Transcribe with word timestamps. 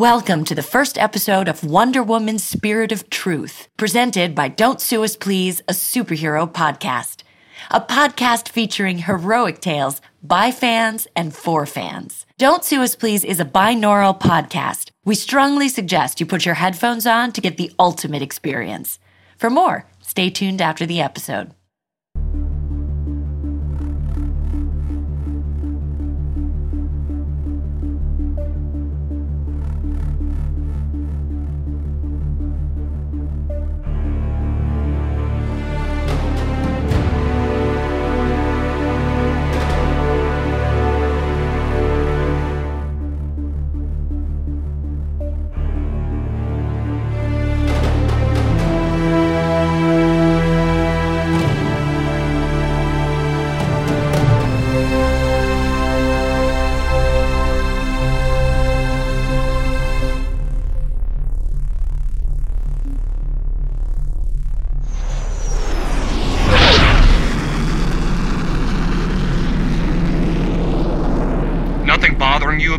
Welcome 0.00 0.46
to 0.46 0.54
the 0.54 0.62
first 0.62 0.96
episode 0.96 1.46
of 1.46 1.62
Wonder 1.62 2.02
Woman 2.02 2.38
Spirit 2.38 2.90
of 2.90 3.10
Truth, 3.10 3.68
presented 3.76 4.34
by 4.34 4.48
Don't 4.48 4.80
Sue 4.80 5.04
Us 5.04 5.14
Please, 5.14 5.60
a 5.68 5.74
superhero 5.74 6.50
podcast. 6.50 7.22
A 7.70 7.82
podcast 7.82 8.48
featuring 8.48 8.96
heroic 8.96 9.60
tales 9.60 10.00
by 10.22 10.52
fans 10.52 11.06
and 11.14 11.34
for 11.34 11.66
fans. 11.66 12.24
Don't 12.38 12.64
Sue 12.64 12.80
Us 12.80 12.96
Please 12.96 13.24
is 13.24 13.40
a 13.40 13.44
binaural 13.44 14.18
podcast. 14.18 14.90
We 15.04 15.14
strongly 15.14 15.68
suggest 15.68 16.18
you 16.18 16.24
put 16.24 16.46
your 16.46 16.54
headphones 16.54 17.06
on 17.06 17.32
to 17.32 17.42
get 17.42 17.58
the 17.58 17.70
ultimate 17.78 18.22
experience. 18.22 18.98
For 19.36 19.50
more, 19.50 19.84
stay 20.00 20.30
tuned 20.30 20.62
after 20.62 20.86
the 20.86 21.02
episode. 21.02 21.52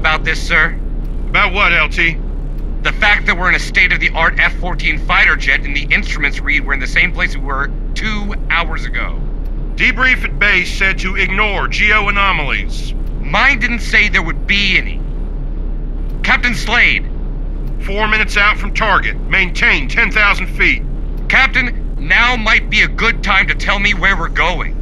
About 0.02 0.24
this, 0.24 0.42
sir? 0.42 0.76
About 1.30 1.54
what, 1.54 1.72
LT? 1.72 2.18
The 2.82 2.92
fact 2.94 3.28
that 3.28 3.38
we're 3.38 3.50
in 3.50 3.56
a 3.56 3.60
state 3.60 3.94
of 3.94 4.00
the 4.00 4.10
art 4.10 4.40
F 4.40 4.56
14 4.56 4.98
fighter 4.98 5.36
jet 5.36 5.60
and 5.60 5.76
the 5.76 5.84
instruments 5.94 6.40
read 6.40 6.66
we're 6.66 6.74
in 6.74 6.80
the 6.80 6.88
same 6.88 7.12
place 7.12 7.38
we 7.38 7.44
were 7.44 7.70
two 7.94 8.34
hours 8.50 8.86
ago. 8.86 9.22
Debrief 9.76 10.24
at 10.24 10.40
base 10.40 10.74
said 10.76 10.98
to 10.98 11.18
ignore 11.18 11.68
geo 11.68 12.10
anomalies. 12.10 12.96
Mine 13.22 13.60
didn't 13.60 13.82
say 13.82 14.10
there 14.10 14.24
would 14.24 14.48
be 14.48 14.76
any. 14.76 15.00
Captain 16.24 16.56
Slade, 16.56 17.08
Four 17.86 18.08
minutes 18.08 18.38
out 18.38 18.58
from 18.58 18.74
target. 18.74 19.16
Maintain 19.22 19.88
10,000 19.88 20.48
feet. 20.48 20.82
Captain, 21.30 21.96
now 22.00 22.36
might 22.36 22.72
be 22.72 22.82
a 22.82 22.88
good 22.88 23.24
time 23.24 23.48
to 23.48 23.54
tell 23.54 23.78
me 23.78 23.94
where 23.94 24.18
we're 24.18 24.30
going. 24.30 24.81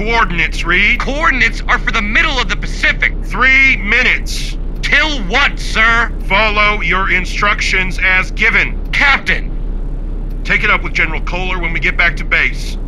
Coordinates 0.00 0.64
Reed. 0.64 0.98
Coordinates 0.98 1.60
are 1.68 1.78
for 1.78 1.92
the 1.92 2.00
middle 2.00 2.38
of 2.38 2.48
the 2.48 2.56
Pacific. 2.56 3.12
Three 3.22 3.76
minutes. 3.76 4.56
Till 4.80 5.22
what, 5.24 5.58
sir? 5.58 6.10
Follow 6.26 6.80
your 6.80 7.12
instructions 7.12 7.98
as 8.02 8.30
given. 8.30 8.90
Captain, 8.92 10.40
Take 10.42 10.64
it 10.64 10.70
up 10.70 10.82
with 10.82 10.94
General 10.94 11.20
Kohler 11.20 11.58
when 11.58 11.74
we 11.74 11.80
get 11.80 11.98
back 11.98 12.16
to 12.16 12.24
base. 12.24 12.78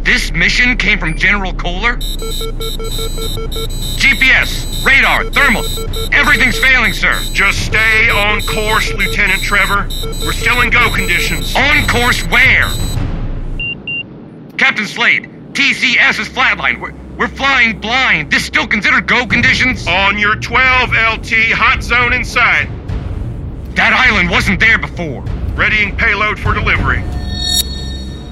this 0.00 0.32
mission 0.32 0.78
came 0.78 0.98
from 0.98 1.14
General 1.14 1.52
Kohler? 1.52 1.96
GPS, 4.00 4.82
radar, 4.86 5.24
thermal, 5.24 5.62
everything's 6.14 6.58
failing, 6.58 6.94
sir. 6.94 7.20
Just 7.34 7.66
stay 7.66 8.08
on 8.08 8.40
course, 8.46 8.94
Lieutenant 8.94 9.42
Trevor. 9.42 9.86
We're 10.24 10.32
still 10.32 10.62
in 10.62 10.70
go 10.70 10.90
conditions. 10.90 11.54
On 11.54 11.86
course 11.86 12.22
where? 12.28 12.70
Captain 14.56 14.86
Slade, 14.86 15.37
TCS 15.58 16.20
is 16.20 16.28
flatline. 16.28 16.80
We're, 16.80 16.94
we're 17.16 17.26
flying 17.26 17.80
blind. 17.80 18.30
This 18.30 18.44
still 18.44 18.68
considered 18.68 19.08
go 19.08 19.26
conditions? 19.26 19.88
On 19.88 20.16
your 20.16 20.36
12 20.36 20.90
LT, 20.90 21.50
hot 21.50 21.82
zone 21.82 22.12
in 22.12 22.24
sight. 22.24 22.68
That 23.74 23.92
island 23.92 24.30
wasn't 24.30 24.60
there 24.60 24.78
before. 24.78 25.22
Readying 25.56 25.96
payload 25.96 26.38
for 26.38 26.54
delivery. 26.54 27.00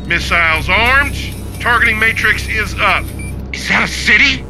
Missiles 0.06 0.68
armed. 0.68 1.16
Targeting 1.58 1.98
matrix 1.98 2.46
is 2.46 2.76
up. 2.78 3.04
Is 3.52 3.66
that 3.70 3.82
a 3.82 3.88
city? 3.88 4.44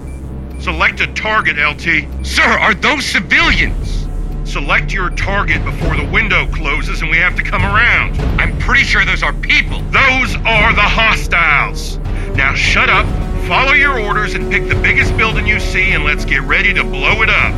Select 0.60 1.00
a 1.00 1.06
target, 1.15 1.56
LT. 1.56 2.26
Sir, 2.26 2.44
are 2.44 2.75
those 2.75 3.06
civilians? 3.06 4.06
Select 4.44 4.92
your 4.92 5.09
target 5.09 5.65
before 5.65 5.97
the 5.97 6.06
window 6.12 6.47
closes 6.48 7.00
and 7.00 7.10
we 7.10 7.16
have 7.16 7.36
to 7.36 7.42
come 7.42 7.65
around. 7.65 8.20
I'm 8.38 8.59
pretty 8.59 8.84
sure 8.84 9.06
those 9.06 9.22
are 9.22 9.32
people. 9.32 9.81
Those 9.92 10.36
are 10.44 10.75
the 10.75 10.82
hostiles. 10.82 11.98
Now 12.34 12.54
shut 12.54 12.91
up, 12.91 13.06
follow 13.47 13.72
your 13.72 13.99
orders, 13.99 14.34
and 14.34 14.50
pick 14.50 14.69
the 14.69 14.75
biggest 14.75 15.16
building 15.16 15.47
you 15.47 15.60
see, 15.60 15.93
and 15.93 16.04
let's 16.04 16.25
get 16.25 16.43
ready 16.43 16.75
to 16.75 16.84
blow 16.84 17.22
it 17.22 17.31
up. 17.31 17.54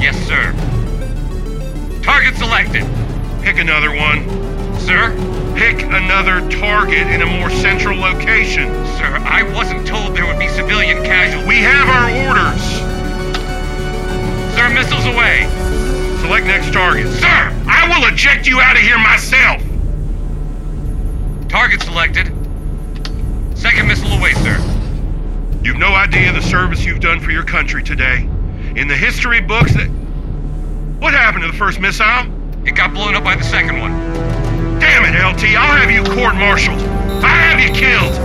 Yes, 0.00 0.16
sir. 0.26 0.52
Target 2.02 2.36
selected. 2.36 2.86
Pick 3.42 3.58
another 3.58 3.94
one. 3.94 4.24
Sir? 4.78 5.12
Pick 5.56 5.82
another 5.82 6.48
target 6.50 7.06
in 7.08 7.22
a 7.22 7.26
more 7.26 7.50
central 7.50 7.98
location. 7.98 8.68
Sir, 8.96 9.18
I 9.24 9.42
wasn't 9.54 9.86
told 9.86 10.16
there 10.16 10.24
would 10.26 10.38
be 10.38 10.48
civilian 10.48 11.02
casualties. 11.04 11.48
We 11.48 11.58
have 11.62 11.88
our 11.88 12.10
orders. 12.28 12.62
Sir, 14.54 14.68
missiles 14.70 15.06
away. 15.06 15.46
Select 16.20 16.46
next 16.46 16.72
target. 16.72 17.06
Sir! 17.12 17.54
I 17.66 17.88
will 17.88 18.12
eject 18.12 18.46
you 18.46 18.60
out 18.60 18.76
of 18.76 18.82
here 18.82 18.98
myself. 18.98 19.62
Target 21.48 21.82
selected. 21.82 22.37
Second 23.78 23.90
missile 23.90 24.18
away, 24.18 24.32
sir. 24.32 24.58
You've 25.62 25.76
no 25.76 25.94
idea 25.94 26.32
the 26.32 26.42
service 26.42 26.84
you've 26.84 26.98
done 26.98 27.20
for 27.20 27.30
your 27.30 27.44
country 27.44 27.80
today. 27.80 28.28
In 28.74 28.88
the 28.88 28.96
history 28.96 29.40
books 29.40 29.72
that. 29.74 29.86
What 30.98 31.14
happened 31.14 31.44
to 31.44 31.46
the 31.52 31.56
first 31.56 31.78
missile? 31.78 32.26
It 32.66 32.74
got 32.74 32.92
blown 32.92 33.14
up 33.14 33.22
by 33.22 33.36
the 33.36 33.44
second 33.44 33.78
one. 33.78 33.92
Damn 34.80 35.06
it, 35.06 35.14
LT, 35.14 35.54
I'll 35.54 35.78
have 35.78 35.92
you 35.92 36.02
court 36.02 36.34
martialed. 36.34 36.80
I'll 37.22 37.54
have 37.54 37.60
you 37.62 37.70
killed. 37.70 38.18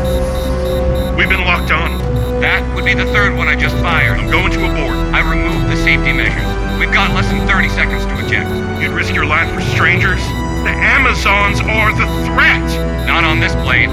We've 1.19 1.29
been 1.29 1.45
locked 1.45 1.69
on. 1.69 2.01
That 2.41 2.65
would 2.73 2.83
be 2.83 2.95
the 2.95 3.05
third 3.13 3.37
one 3.37 3.47
I 3.47 3.55
just 3.55 3.75
fired. 3.75 4.17
I'm 4.17 4.31
going 4.31 4.51
to 4.53 4.65
abort. 4.65 4.97
I 5.13 5.21
removed 5.21 5.71
the 5.71 5.77
safety 5.77 6.13
measures. 6.13 6.79
We've 6.79 6.91
got 6.91 7.13
less 7.13 7.29
than 7.29 7.47
30 7.47 7.69
seconds 7.69 8.03
to 8.07 8.25
eject. 8.25 8.49
You'd 8.81 8.97
risk 8.97 9.13
your 9.13 9.27
life 9.27 9.53
for 9.53 9.61
strangers? 9.61 10.25
The 10.65 10.73
Amazons 10.73 11.61
are 11.61 11.93
the 11.93 12.09
threat. 12.25 13.05
Not 13.05 13.23
on 13.23 13.39
this 13.39 13.53
plane. 13.61 13.91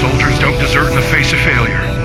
Soldiers 0.00 0.38
don't 0.38 0.58
desert 0.58 0.88
in 0.90 0.96
the 0.96 1.02
face 1.10 1.32
of 1.32 1.38
failure. 1.40 2.02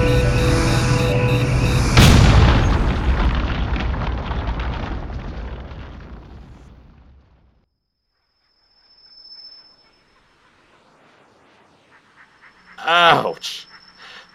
Ouch. 12.79 13.67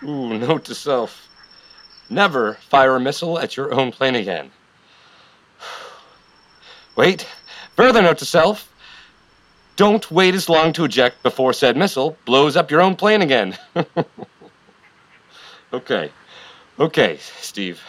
Ooh, 0.03 0.39
note 0.39 0.65
to 0.67 0.75
self. 0.75 1.29
Never 2.11 2.55
fire 2.55 2.97
a 2.97 3.00
missile 3.00 3.39
at 3.39 3.56
your 3.56 3.73
own 3.73 3.93
plane 3.93 4.15
again. 4.15 4.50
Wait. 6.97 7.27
Further 7.77 8.03
note 8.03 8.19
to 8.19 8.27
self. 8.27 8.72
Don't 9.77 10.10
wait 10.10 10.34
as 10.34 10.49
long 10.49 10.72
to 10.75 10.84
eject 10.84 11.22
before 11.22 11.53
said 11.53 11.77
missile 11.77 12.16
blows 12.25 12.56
up 12.56 12.70
your 12.70 12.82
own 12.82 12.94
plane 12.94 13.23
again. 13.23 13.56
okay. 15.73 16.11
Okay, 16.79 17.19
Steve. 17.41 17.82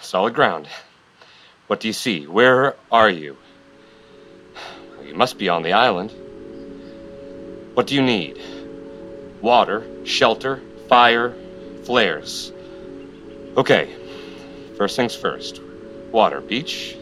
Solid 0.00 0.34
ground. 0.34 0.68
What 1.66 1.80
do 1.80 1.88
you 1.88 1.92
see? 1.92 2.26
Where 2.26 2.76
are 2.90 3.10
you? 3.10 3.36
You 5.04 5.14
must 5.14 5.38
be 5.38 5.48
on 5.48 5.62
the 5.62 5.72
island. 5.72 6.12
What 7.74 7.86
do 7.86 7.94
you 7.94 8.02
need? 8.02 8.40
Water, 9.40 9.84
shelter, 10.04 10.60
fire, 10.88 11.34
flares. 11.84 12.52
Okay, 13.56 13.92
first 14.76 14.96
things 14.96 15.14
first. 15.14 15.60
Water, 16.12 16.40
beach. 16.40 16.96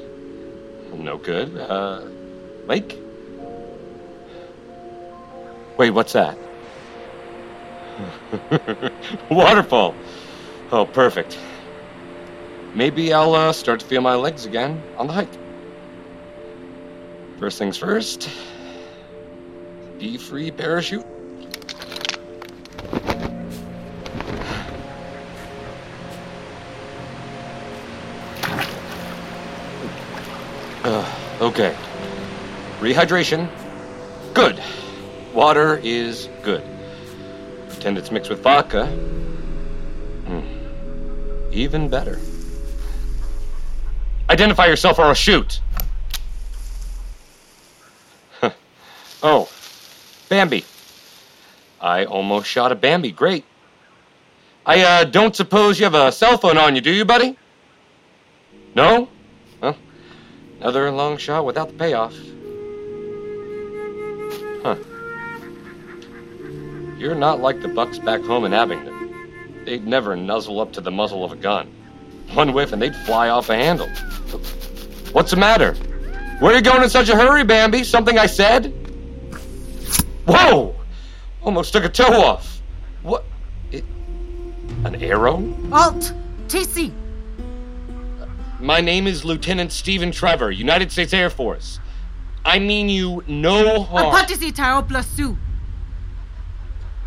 No 0.95 1.19
good. 1.19 1.57
Uh, 1.57 2.03
lake? 2.67 2.99
Wait, 5.79 5.91
what's 5.91 6.13
that? 6.13 6.37
Waterfall. 9.31 9.95
Oh, 10.73 10.85
perfect. 10.85 11.39
Maybe 12.75 13.13
I'll 13.13 13.35
uh, 13.35 13.53
start 13.53 13.79
to 13.81 13.87
feel 13.87 14.01
my 14.01 14.17
legs 14.17 14.45
again 14.45 14.83
on 14.97 15.07
the 15.07 15.13
hike. 15.13 15.29
First 17.39 17.59
things 17.59 17.77
first. 17.77 18.29
Be 20.01 20.17
free 20.17 20.51
parachute. 20.51 21.07
Uh, 30.83 31.39
okay. 31.41 31.77
Rehydration. 32.81 33.49
Good. 34.35 34.61
Water 35.35 35.81
is 35.83 36.29
good. 36.43 36.63
Pretend 37.69 37.99
it's 37.99 38.11
mixed 38.11 38.31
with 38.31 38.41
vodka. 38.41 38.87
Hmm. 40.27 40.41
Even 41.53 41.89
better. 41.89 42.19
Identify 44.31 44.67
yourself 44.67 44.99
or 44.99 45.05
I'll 45.05 45.15
shoot. 45.15 45.61
oh, 49.23 49.49
Bambi. 50.29 50.65
I 51.81 52.05
almost 52.05 52.49
shot 52.49 52.73
a 52.73 52.75
Bambi. 52.75 53.13
Great. 53.13 53.45
I 54.67 54.83
uh, 54.83 55.05
don't 55.05 55.35
suppose 55.35 55.79
you 55.79 55.85
have 55.85 55.95
a 55.95 56.13
cell 56.13 56.37
phone 56.37 56.59
on 56.59 56.75
you, 56.75 56.81
do 56.81 56.93
you, 56.93 57.05
buddy? 57.05 57.39
No? 58.75 59.09
Well, 59.61 59.77
another 60.61 60.91
long 60.91 61.17
shot 61.17 61.47
without 61.47 61.69
the 61.69 61.75
payoff. 61.75 62.15
You're 66.99 67.15
not 67.15 67.41
like 67.41 67.63
the 67.63 67.69
bucks 67.69 67.99
back 67.99 68.23
home 68.23 68.45
in 68.45 68.53
Abingdon. 68.53 69.63
They'd 69.65 69.87
never 69.87 70.17
nuzzle 70.17 70.61
up 70.61 70.73
to 70.73 70.81
the 70.81 70.91
muzzle 70.91 71.25
of 71.25 71.31
a 71.31 71.37
gun. 71.37 71.73
One 72.35 72.53
whiff 72.53 72.73
and 72.73 72.83
they'd 72.83 72.97
fly 72.97 73.29
off 73.29 73.51
a 73.51 73.55
handle. 73.55 73.89
What's 75.13 75.31
the 75.31 75.37
matter? 75.37 75.75
Where 76.41 76.53
are 76.53 76.57
you 76.57 76.63
going 76.63 76.83
in 76.83 76.91
such 76.91 77.09
a 77.09 77.15
hurry, 77.15 77.45
Bambi? 77.45 77.85
Something 77.85 78.19
I 78.19 78.27
said? 78.27 78.75
Whoa! 80.27 80.75
Almost 81.43 81.73
took 81.73 81.85
a 81.85 81.89
toe 81.89 82.21
off. 82.21 82.61
What? 83.03 83.25
It, 83.71 83.85
an 84.85 84.97
arrow? 84.97 85.37
Alt! 85.71 86.13
TC! 86.49 86.93
My 88.59 88.81
name 88.81 89.07
is 89.07 89.25
Lieutenant 89.25 89.71
Stephen 89.71 90.11
Trevor, 90.11 90.51
United 90.51 90.91
States 90.91 91.13
Air 91.13 91.31
Force. 91.31 91.79
I 92.45 92.59
mean 92.59 92.89
you 92.89 93.23
no 93.29 93.83
harm. 93.83 94.13
Apatisi 94.13 94.53
Taro 94.53 94.83
plus. 94.83 95.21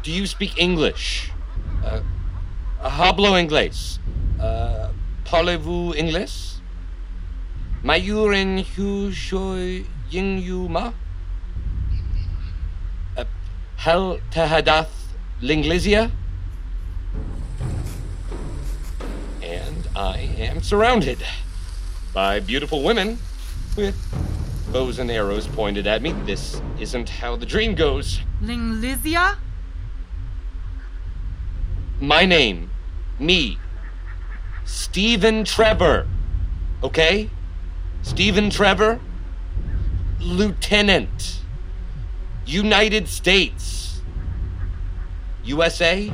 Do 0.04 0.12
you 0.12 0.26
speak 0.26 0.58
English? 0.58 1.32
Uh, 1.86 2.02
hablo 2.82 3.38
inglés. 3.38 4.00
Uh, 4.40 4.90
parlez-vous 5.26 5.94
inglés? 5.94 6.56
Mayuren 7.84 8.66
hu 8.76 9.12
shoy 9.12 9.86
ying 10.10 10.40
yu 10.40 10.68
ma? 10.68 10.94
Uh, 13.16 13.26
Hel 13.78 14.20
tahadath 14.32 14.90
linglisia? 15.40 16.10
And 19.44 19.88
I 19.96 20.18
am 20.40 20.64
surrounded 20.64 21.24
by 22.12 22.40
beautiful 22.40 22.82
women 22.84 23.20
with 23.78 23.96
bows 24.74 24.98
and 24.98 25.12
arrows 25.12 25.48
pointed 25.48 25.86
at 25.86 26.02
me. 26.02 26.14
This 26.26 26.60
isn't 26.80 27.10
how 27.10 27.36
the 27.36 27.46
dream 27.46 27.76
goes. 27.76 28.20
Linglisia? 28.42 29.38
My 32.02 32.26
name, 32.26 32.72
me, 33.20 33.60
Stephen 34.66 35.44
Trevor. 35.44 36.08
Okay? 36.84 37.30
Stephen 38.02 38.50
Trevor, 38.50 39.00
Lieutenant, 40.20 41.42
United 42.48 43.08
States, 43.08 44.02
USA, 45.44 46.12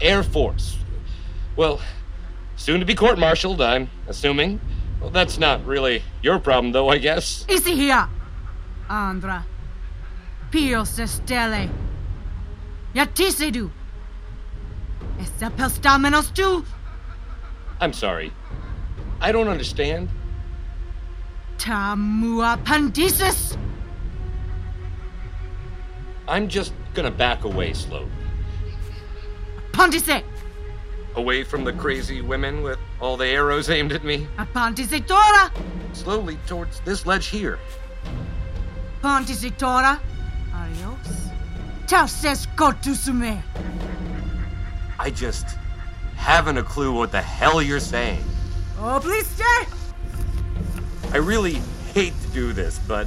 Air 0.00 0.22
Force. 0.22 0.78
Well, 1.54 1.82
soon 2.56 2.80
to 2.80 2.86
be 2.86 2.94
court 2.94 3.18
martialed, 3.18 3.60
I'm 3.60 3.90
assuming. 4.06 4.60
Well, 4.98 5.10
that's 5.10 5.38
not 5.38 5.62
really 5.66 6.02
your 6.22 6.38
problem, 6.38 6.72
though, 6.72 6.88
I 6.88 6.96
guess. 6.96 7.44
Isi 7.50 7.74
here! 7.74 8.08
Andra. 8.88 9.44
Pio 10.50 10.84
se 10.84 11.04
stelle. 11.04 11.68
Essa 15.18 15.50
pelstamenos 15.50 16.32
tu. 16.34 16.64
I'm 17.80 17.92
sorry. 17.92 18.32
I 19.20 19.32
don't 19.32 19.48
understand. 19.48 20.08
Tamua 21.58 22.62
pandisis. 22.64 23.56
I'm 26.28 26.48
just 26.48 26.72
gonna 26.94 27.10
back 27.10 27.44
away 27.44 27.72
slowly. 27.72 28.10
Pondise. 29.72 30.22
Away 31.16 31.42
from 31.42 31.64
the 31.64 31.72
crazy 31.72 32.20
women 32.20 32.62
with 32.62 32.78
all 33.00 33.16
the 33.16 33.26
arrows 33.26 33.70
aimed 33.70 33.92
at 33.92 34.04
me. 34.04 34.26
Apandise 34.36 35.04
tora. 35.06 35.50
Slowly 35.92 36.38
towards 36.46 36.80
this 36.80 37.06
ledge 37.06 37.26
here. 37.26 37.58
Pondise 39.02 39.56
tora. 39.56 40.00
Adios. 40.52 41.30
Tau 41.86 42.06
ses 42.06 42.46
kotusume. 42.56 43.42
I 44.98 45.10
just 45.10 45.46
haven't 46.16 46.58
a 46.58 46.62
clue 46.62 46.92
what 46.92 47.12
the 47.12 47.22
hell 47.22 47.62
you're 47.62 47.78
saying. 47.80 48.22
Obliste. 48.78 49.42
I 51.12 51.16
really 51.18 51.62
hate 51.94 52.14
to 52.22 52.28
do 52.28 52.52
this, 52.52 52.80
but 52.86 53.06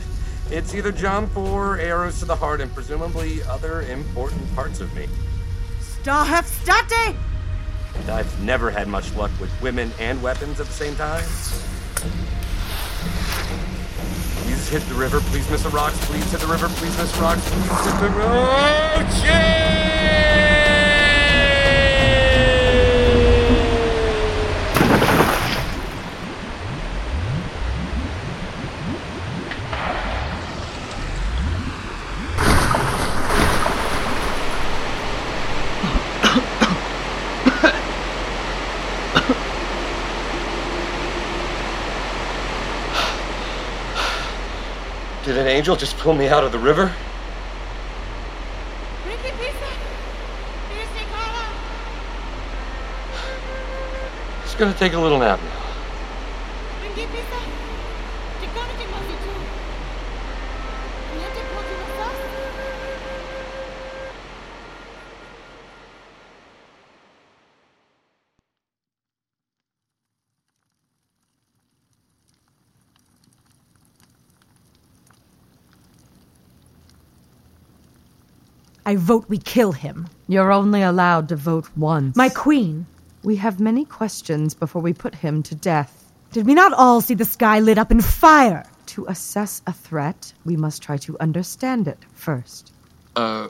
it's 0.49 0.73
either 0.73 0.91
jump 0.91 1.35
or 1.35 1.77
arrows 1.77 2.19
to 2.19 2.25
the 2.25 2.35
heart 2.35 2.61
and 2.61 2.73
presumably 2.73 3.43
other 3.43 3.81
important 3.83 4.53
parts 4.55 4.79
of 4.79 4.93
me. 4.95 5.07
State. 6.01 7.15
And 7.95 8.09
I've 8.09 8.41
never 8.41 8.71
had 8.71 8.87
much 8.87 9.13
luck 9.15 9.31
with 9.39 9.51
women 9.61 9.91
and 9.99 10.23
weapons 10.23 10.59
at 10.59 10.65
the 10.65 10.73
same 10.73 10.95
time. 10.95 11.23
Please 14.43 14.69
hit 14.69 14.81
the 14.83 14.95
river. 14.95 15.19
Please 15.19 15.49
miss 15.51 15.63
the 15.63 15.69
rocks. 15.69 15.97
Please 16.05 16.31
hit 16.31 16.39
the 16.39 16.47
river. 16.47 16.69
Please 16.69 16.97
miss 16.97 17.11
the 17.11 17.21
rocks. 17.21 17.41
Please 17.49 17.85
hit 17.85 17.99
the 17.99 18.09
road. 18.17 18.81
Did 45.23 45.37
an 45.37 45.45
angel 45.61 45.75
just 45.75 45.95
pull 45.99 46.15
me 46.15 46.27
out 46.27 46.43
of 46.43 46.51
the 46.51 46.57
river? 46.57 46.91
It's 54.43 54.55
gonna 54.55 54.73
take 54.73 54.93
a 54.93 54.99
little 54.99 55.19
nap 55.19 55.39
now. 55.39 55.60
I 78.91 78.97
vote 78.97 79.23
we 79.29 79.37
kill 79.37 79.71
him. 79.71 80.09
You're 80.27 80.51
only 80.51 80.81
allowed 80.81 81.29
to 81.29 81.37
vote 81.37 81.69
once. 81.77 82.17
My 82.17 82.27
queen, 82.27 82.85
We 83.23 83.37
have 83.37 83.57
many 83.61 83.85
questions 83.85 84.53
before 84.53 84.81
we 84.81 84.91
put 84.91 85.15
him 85.15 85.43
to 85.43 85.55
death. 85.55 86.11
did 86.33 86.45
we 86.45 86.53
not 86.53 86.73
all 86.73 86.99
see 86.99 87.13
the 87.15 87.23
sky 87.37 87.59
lit 87.61 87.77
up 87.77 87.91
in 87.91 88.01
fire? 88.01 88.65
To 88.87 89.05
assess 89.07 89.61
a 89.65 89.71
threat, 89.71 90.33
we 90.43 90.57
must 90.57 90.81
try 90.81 90.97
to 90.97 91.15
understand 91.21 91.87
it 91.87 91.99
first. 92.13 92.73
Uh, 93.15 93.47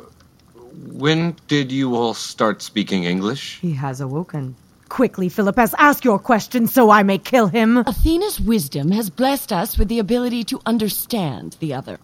when 1.03 1.36
did 1.48 1.71
you 1.71 1.95
all 1.95 2.13
start 2.13 2.62
speaking 2.62 3.05
English? 3.05 3.57
He 3.62 3.74
has 3.74 4.00
awoken. 4.00 4.55
Quickly, 4.89 5.27
Philippus, 5.29 5.74
ask 5.79 6.05
your 6.05 6.19
question 6.19 6.67
so 6.67 6.91
I 6.91 7.01
may 7.01 7.17
kill 7.17 7.48
him. 7.48 7.77
Athena's 7.77 8.39
wisdom 8.39 8.91
has 8.91 9.10
blessed 9.10 9.51
us 9.51 9.75
with 9.79 9.88
the 9.88 9.98
ability 10.00 10.43
to 10.43 10.60
understand 10.67 11.55
the 11.60 11.74
other. 11.74 11.98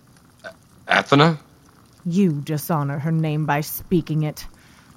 Athena? 0.88 1.38
You 2.10 2.32
dishonor 2.32 3.00
her 3.00 3.12
name 3.12 3.46
by 3.46 3.60
speaking 3.60 4.24
it. 4.24 4.48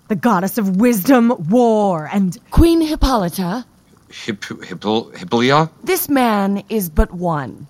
The 0.07 0.15
goddess 0.15 0.59
of 0.59 0.77
wisdom, 0.77 1.49
war, 1.51 2.09
and 2.13 2.39
Queen 2.53 2.81
Hippolyta, 2.81 3.65
Hip, 4.13 4.45
Hippo, 4.45 5.11
Hippolia? 5.11 5.71
this 5.83 6.09
man 6.09 6.63
is 6.69 6.89
but 6.89 7.13
one. 7.13 7.67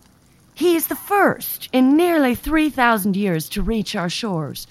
He 0.54 0.76
is 0.76 0.88
the 0.88 0.94
first 0.94 1.70
in 1.72 1.96
nearly 1.96 2.34
3,000 2.34 3.16
years 3.16 3.48
to 3.50 3.62
reach 3.62 3.96
our 3.96 4.10
shores. 4.10 4.66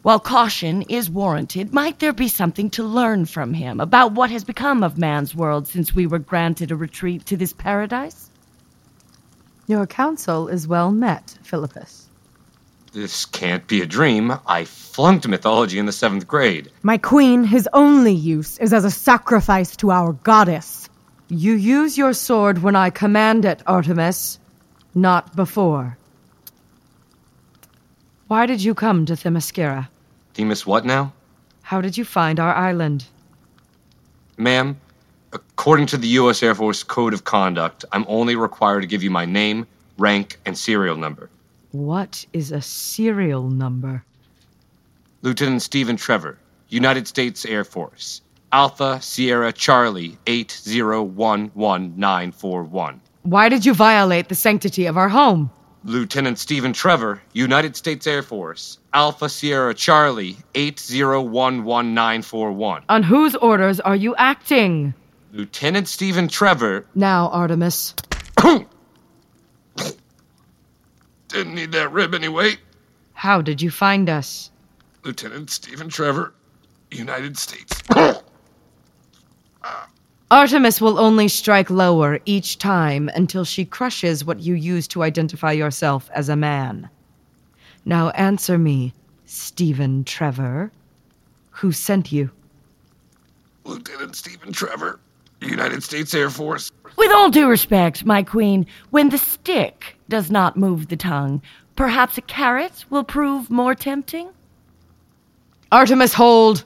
While 0.00 0.20
caution 0.20 0.82
is 0.88 1.10
warranted, 1.10 1.74
might 1.74 1.98
there 1.98 2.14
be 2.14 2.28
something 2.28 2.70
to 2.70 2.82
learn 2.82 3.26
from 3.26 3.52
him 3.52 3.78
about 3.78 4.12
what 4.12 4.30
has 4.30 4.44
become 4.44 4.82
of 4.82 4.96
man's 4.96 5.34
world 5.34 5.68
since 5.68 5.94
we 5.94 6.06
were 6.06 6.18
granted 6.18 6.70
a 6.70 6.76
retreat 6.76 7.26
to 7.26 7.36
this 7.36 7.52
paradise? 7.52 8.30
Your 9.66 9.86
counsel 9.86 10.48
is 10.48 10.66
well 10.66 10.90
met, 10.90 11.38
Philippus. 11.42 12.03
This 12.94 13.26
can't 13.26 13.66
be 13.66 13.82
a 13.82 13.86
dream. 13.86 14.32
I 14.46 14.64
flunked 14.64 15.26
mythology 15.26 15.80
in 15.80 15.86
the 15.86 15.90
seventh 15.90 16.28
grade. 16.28 16.70
My 16.84 16.96
queen, 16.96 17.42
his 17.42 17.68
only 17.72 18.12
use 18.12 18.56
is 18.58 18.72
as 18.72 18.84
a 18.84 18.90
sacrifice 18.90 19.74
to 19.78 19.90
our 19.90 20.12
goddess. 20.12 20.88
You 21.28 21.54
use 21.54 21.98
your 21.98 22.12
sword 22.12 22.62
when 22.62 22.76
I 22.76 22.90
command 22.90 23.44
it, 23.44 23.64
Artemis, 23.66 24.38
not 24.94 25.34
before. 25.34 25.98
Why 28.28 28.46
did 28.46 28.62
you 28.62 28.74
come 28.74 29.06
to 29.06 29.14
Themyscira? 29.14 29.88
Themis, 30.34 30.64
what 30.64 30.84
now? 30.84 31.12
How 31.62 31.80
did 31.80 31.98
you 31.98 32.04
find 32.04 32.38
our 32.38 32.54
island? 32.54 33.06
Ma'am, 34.36 34.80
according 35.32 35.86
to 35.86 35.96
the 35.96 36.08
U.S. 36.22 36.44
Air 36.44 36.54
Force 36.54 36.84
Code 36.84 37.12
of 37.12 37.24
Conduct, 37.24 37.84
I'm 37.90 38.04
only 38.06 38.36
required 38.36 38.82
to 38.82 38.86
give 38.86 39.02
you 39.02 39.10
my 39.10 39.24
name, 39.24 39.66
rank, 39.98 40.38
and 40.46 40.56
serial 40.56 40.96
number. 40.96 41.28
What 41.74 42.24
is 42.32 42.52
a 42.52 42.62
serial 42.62 43.50
number? 43.50 44.04
Lieutenant 45.22 45.60
Stephen 45.60 45.96
Trevor, 45.96 46.38
United 46.68 47.08
States 47.08 47.44
Air 47.44 47.64
Force. 47.64 48.20
Alpha 48.52 49.02
Sierra 49.02 49.52
Charlie 49.52 50.16
8011941. 50.26 53.00
Why 53.22 53.48
did 53.48 53.66
you 53.66 53.74
violate 53.74 54.28
the 54.28 54.36
sanctity 54.36 54.86
of 54.86 54.96
our 54.96 55.08
home? 55.08 55.50
Lieutenant 55.82 56.38
Stephen 56.38 56.72
Trevor, 56.72 57.20
United 57.32 57.74
States 57.74 58.06
Air 58.06 58.22
Force. 58.22 58.78
Alpha 58.92 59.28
Sierra 59.28 59.74
Charlie 59.74 60.36
8011941. 60.54 62.84
On 62.88 63.02
whose 63.02 63.34
orders 63.34 63.80
are 63.80 63.96
you 63.96 64.14
acting? 64.14 64.94
Lieutenant 65.32 65.88
Stephen 65.88 66.28
Trevor. 66.28 66.86
Now, 66.94 67.30
Artemis. 67.30 67.96
Didn't 71.34 71.56
need 71.56 71.72
that 71.72 71.90
rib 71.90 72.14
anyway. 72.14 72.58
How 73.14 73.42
did 73.42 73.60
you 73.60 73.68
find 73.68 74.08
us? 74.08 74.52
Lieutenant 75.02 75.50
Stephen 75.50 75.88
Trevor, 75.88 76.32
United 76.90 77.36
States. 77.36 77.82
Uh, 79.66 79.86
Artemis 80.30 80.78
will 80.78 80.98
only 80.98 81.26
strike 81.26 81.70
lower 81.70 82.20
each 82.26 82.58
time 82.58 83.08
until 83.14 83.46
she 83.46 83.64
crushes 83.64 84.26
what 84.26 84.40
you 84.40 84.52
use 84.52 84.86
to 84.86 85.02
identify 85.02 85.52
yourself 85.52 86.10
as 86.12 86.28
a 86.28 86.36
man. 86.36 86.90
Now 87.86 88.10
answer 88.10 88.58
me, 88.58 88.92
Stephen 89.24 90.04
Trevor. 90.04 90.70
Who 91.52 91.72
sent 91.72 92.12
you? 92.12 92.30
Lieutenant 93.64 94.14
Stephen 94.16 94.52
Trevor, 94.52 95.00
United 95.48 95.82
States 95.82 96.14
Air 96.14 96.30
Force. 96.30 96.70
With 96.96 97.10
all 97.12 97.30
due 97.30 97.48
respect, 97.48 98.04
my 98.04 98.22
queen, 98.22 98.66
when 98.90 99.10
the 99.10 99.18
stick 99.18 99.96
does 100.08 100.30
not 100.30 100.56
move 100.56 100.88
the 100.88 100.96
tongue, 100.96 101.42
perhaps 101.76 102.18
a 102.18 102.22
carrot 102.22 102.84
will 102.90 103.04
prove 103.04 103.50
more 103.50 103.74
tempting? 103.74 104.28
Artemis, 105.72 106.14
hold! 106.14 106.64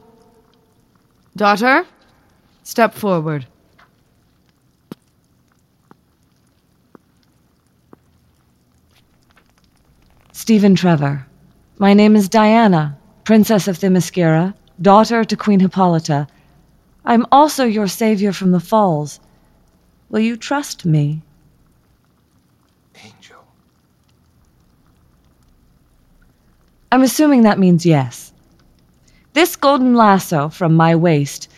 Daughter, 1.37 1.87
step 2.63 2.95
forward. 2.95 3.47
Stephen 10.33 10.75
Trevor. 10.75 11.27
My 11.79 11.95
name 11.95 12.17
is 12.17 12.29
Diana, 12.29 12.99
Princess 13.25 13.69
of 13.69 13.79
Themyscira, 13.79 14.55
daughter 14.81 15.23
to 15.25 15.37
Queen 15.37 15.61
Hippolyta. 15.61 16.27
I'm 17.09 17.25
also 17.33 17.65
your 17.65 17.89
savior 17.89 18.35
from 18.35 18.51
the 18.51 18.61
falls. 18.61 19.19
Will 20.11 20.21
you 20.21 20.37
trust 20.37 20.85
me? 20.85 21.23
Angel. 23.03 23.43
I'm 26.93 27.03
assuming 27.03 27.43
that 27.43 27.59
means 27.59 27.87
yes. 27.87 28.31
This 29.33 29.57
golden 29.57 29.95
lasso 29.95 30.51
from 30.51 30.75
my 30.75 30.95
waist 30.95 31.49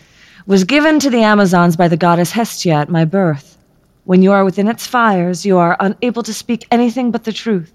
was 0.47 0.63
given 0.63 1.01
to 1.01 1.11
the 1.11 1.25
Amazons 1.25 1.77
by 1.77 1.89
the 1.89 1.97
goddess 1.97 2.31
Hestia 2.31 2.75
at 2.75 2.89
my 2.89 3.05
birth. 3.05 3.59
When 4.05 4.23
you 4.23 4.31
are 4.31 4.45
within 4.45 4.69
its 4.69 4.87
fires, 4.87 5.45
you 5.45 5.59
are 5.59 5.77
unable 5.81 6.23
to 6.23 6.33
speak 6.33 6.69
anything 6.71 7.11
but 7.11 7.25
the 7.25 7.33
truth. 7.33 7.73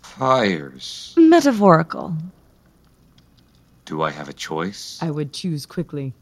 Fires. 0.00 1.12
Metaphorical. 1.18 2.16
Do 3.84 4.00
I 4.00 4.10
have 4.10 4.30
a 4.30 4.32
choice? 4.32 4.98
I 5.02 5.10
would 5.10 5.34
choose 5.34 5.66
quickly. 5.66 6.14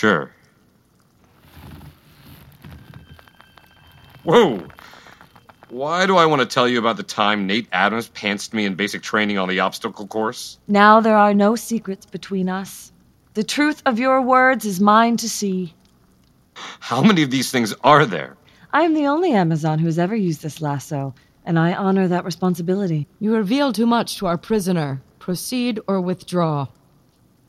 Sure. 0.00 0.30
Whoa! 4.22 4.66
Why 5.68 6.06
do 6.06 6.16
I 6.16 6.24
want 6.24 6.40
to 6.40 6.46
tell 6.46 6.66
you 6.66 6.78
about 6.78 6.96
the 6.96 7.02
time 7.02 7.46
Nate 7.46 7.68
Adams 7.70 8.08
pantsed 8.08 8.54
me 8.54 8.64
in 8.64 8.76
basic 8.76 9.02
training 9.02 9.36
on 9.36 9.50
the 9.50 9.60
obstacle 9.60 10.06
course? 10.06 10.56
Now 10.66 11.02
there 11.02 11.18
are 11.18 11.34
no 11.34 11.54
secrets 11.54 12.06
between 12.06 12.48
us. 12.48 12.92
The 13.34 13.44
truth 13.44 13.82
of 13.84 13.98
your 13.98 14.22
words 14.22 14.64
is 14.64 14.80
mine 14.80 15.18
to 15.18 15.28
see. 15.28 15.74
How 16.54 17.02
many 17.02 17.22
of 17.22 17.30
these 17.30 17.50
things 17.50 17.74
are 17.84 18.06
there? 18.06 18.38
I 18.72 18.84
am 18.84 18.94
the 18.94 19.06
only 19.06 19.32
Amazon 19.32 19.78
who 19.78 19.84
has 19.84 19.98
ever 19.98 20.16
used 20.16 20.40
this 20.40 20.62
lasso, 20.62 21.14
and 21.44 21.58
I 21.58 21.74
honor 21.74 22.08
that 22.08 22.24
responsibility. 22.24 23.06
You 23.18 23.34
reveal 23.34 23.70
too 23.70 23.84
much 23.84 24.16
to 24.16 24.26
our 24.28 24.38
prisoner. 24.38 25.02
Proceed 25.18 25.78
or 25.86 26.00
withdraw. 26.00 26.68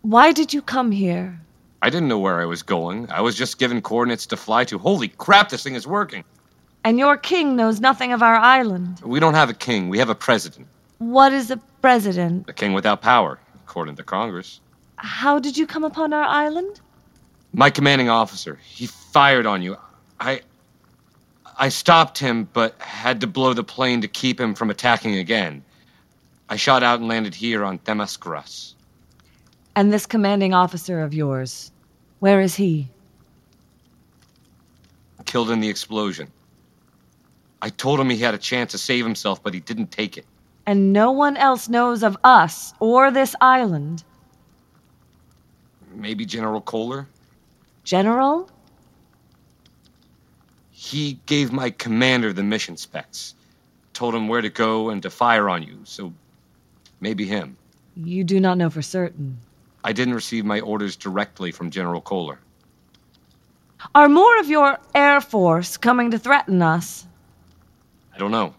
Why 0.01 0.33
did 0.33 0.51
you 0.51 0.61
come 0.61 0.91
here? 0.91 1.39
I 1.83 1.89
didn't 1.89 2.09
know 2.09 2.19
where 2.19 2.39
I 2.39 2.45
was 2.45 2.61
going. 2.61 3.09
I 3.11 3.21
was 3.21 3.35
just 3.35 3.57
given 3.57 3.81
coordinates 3.81 4.27
to 4.27 4.37
fly 4.37 4.65
to. 4.65 4.77
Holy 4.77 5.07
crap, 5.07 5.49
this 5.49 5.63
thing 5.63 5.75
is 5.75 5.87
working! 5.87 6.23
And 6.83 6.99
your 6.99 7.17
king 7.17 7.55
knows 7.55 7.79
nothing 7.79 8.11
of 8.11 8.21
our 8.21 8.35
island. 8.35 9.01
We 9.03 9.19
don't 9.19 9.33
have 9.33 9.49
a 9.49 9.53
king, 9.53 9.89
we 9.89 9.97
have 9.97 10.09
a 10.09 10.15
president. 10.15 10.67
What 10.99 11.33
is 11.33 11.49
a 11.49 11.57
president? 11.81 12.47
A 12.49 12.53
king 12.53 12.73
without 12.73 13.01
power, 13.01 13.39
according 13.63 13.95
to 13.95 14.03
Congress. 14.03 14.59
How 14.97 15.39
did 15.39 15.57
you 15.57 15.65
come 15.65 15.83
upon 15.83 16.13
our 16.13 16.23
island? 16.23 16.79
My 17.53 17.69
commanding 17.71 18.09
officer, 18.09 18.59
he 18.63 18.85
fired 18.87 19.45
on 19.45 19.61
you. 19.61 19.77
I. 20.19 20.41
I 21.57 21.69
stopped 21.69 22.17
him, 22.17 22.47
but 22.53 22.79
had 22.79 23.21
to 23.21 23.27
blow 23.27 23.53
the 23.53 23.63
plane 23.63 24.01
to 24.01 24.07
keep 24.07 24.39
him 24.39 24.55
from 24.55 24.69
attacking 24.69 25.15
again. 25.15 25.63
I 26.49 26.55
shot 26.55 26.81
out 26.81 26.99
and 26.99 27.07
landed 27.07 27.35
here 27.35 27.63
on 27.63 27.77
Themyscirus. 27.79 28.73
And 29.75 29.93
this 29.93 30.05
commanding 30.05 30.53
officer 30.53 31.01
of 31.01 31.13
yours, 31.13 31.70
where 32.21 32.39
is 32.39 32.55
he? 32.55 32.87
Killed 35.25 35.49
in 35.49 35.59
the 35.59 35.69
explosion. 35.69 36.27
I 37.63 37.69
told 37.69 37.99
him 37.99 38.11
he 38.11 38.17
had 38.17 38.35
a 38.35 38.37
chance 38.37 38.71
to 38.71 38.77
save 38.77 39.03
himself, 39.03 39.41
but 39.41 39.55
he 39.55 39.59
didn't 39.59 39.91
take 39.91 40.17
it. 40.17 40.25
And 40.67 40.93
no 40.93 41.11
one 41.11 41.35
else 41.35 41.67
knows 41.67 42.03
of 42.03 42.15
us 42.23 42.73
or 42.79 43.09
this 43.09 43.35
island. 43.41 44.03
Maybe 45.95 46.23
General 46.23 46.61
Kohler? 46.61 47.07
General? 47.83 48.47
He 50.69 51.19
gave 51.25 51.51
my 51.51 51.71
commander 51.71 52.33
the 52.33 52.43
mission 52.43 52.77
specs. 52.77 53.33
Told 53.93 54.13
him 54.13 54.27
where 54.27 54.41
to 54.41 54.49
go 54.49 54.91
and 54.91 55.01
to 55.01 55.09
fire 55.09 55.49
on 55.49 55.63
you, 55.63 55.79
so 55.85 56.13
maybe 56.99 57.25
him. 57.25 57.57
You 57.95 58.23
do 58.23 58.39
not 58.39 58.59
know 58.59 58.69
for 58.69 58.83
certain. 58.83 59.39
I 59.83 59.93
didn't 59.93 60.13
receive 60.13 60.45
my 60.45 60.59
orders 60.59 60.95
directly 60.95 61.51
from 61.51 61.71
General 61.71 62.01
Kohler. 62.01 62.39
Are 63.95 64.07
more 64.09 64.39
of 64.39 64.47
your 64.47 64.77
Air 64.93 65.21
Force 65.21 65.77
coming 65.77 66.11
to 66.11 66.19
threaten 66.19 66.61
us? 66.61 67.07
I 68.13 68.17
don't 68.17 68.31
know. 68.31 68.53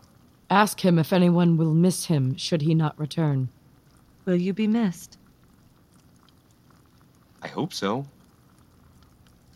Ask 0.50 0.85
him 0.85 0.99
if 0.99 1.12
anyone 1.12 1.57
will 1.57 1.75
miss 1.75 2.07
him 2.07 2.37
should 2.37 2.62
he 2.62 2.75
not 2.75 2.99
return. 2.99 3.49
Will 4.25 4.37
you 4.37 4.52
be 4.52 4.67
missed? 4.67 5.19
I 7.41 7.49
hope 7.49 7.73
so. 7.73 8.07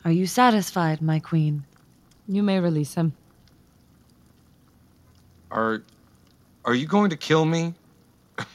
Are 0.04 0.12
you 0.12 0.26
satisfied, 0.26 1.02
my 1.02 1.18
queen? 1.18 1.64
You 2.28 2.42
may 2.42 2.60
release 2.60 2.94
him. 2.94 3.12
Are 5.50 5.82
are 6.64 6.74
you 6.74 6.86
going 6.86 7.10
to 7.10 7.16
kill 7.16 7.44
me? 7.44 7.74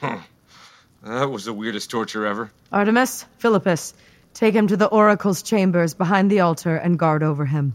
that 1.04 1.30
was 1.30 1.44
the 1.44 1.52
weirdest 1.52 1.90
torture 1.90 2.26
ever. 2.26 2.50
Artemis, 2.72 3.24
Philippus, 3.38 3.94
take 4.34 4.54
him 4.54 4.68
to 4.68 4.76
the 4.76 4.86
oracle's 4.86 5.42
chambers 5.42 5.94
behind 5.94 6.30
the 6.30 6.40
altar 6.40 6.76
and 6.76 6.98
guard 6.98 7.22
over 7.22 7.44
him. 7.44 7.74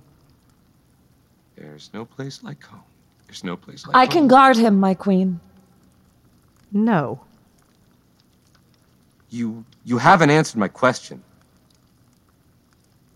There's 1.56 1.90
no 1.94 2.06
place 2.06 2.44
like 2.44 2.64
home. 2.64 2.82
There's 3.28 3.44
no 3.44 3.58
place 3.58 3.86
like 3.86 3.94
home. 3.94 4.02
I 4.02 4.06
home. 4.06 4.12
can 4.14 4.28
guard 4.28 4.58
him, 4.58 4.80
my 4.80 4.94
queen. 4.94 5.40
No. 6.72 7.22
You 9.30 9.66
you 9.84 9.98
haven't 9.98 10.30
answered 10.30 10.58
my 10.60 10.68
question. 10.70 11.24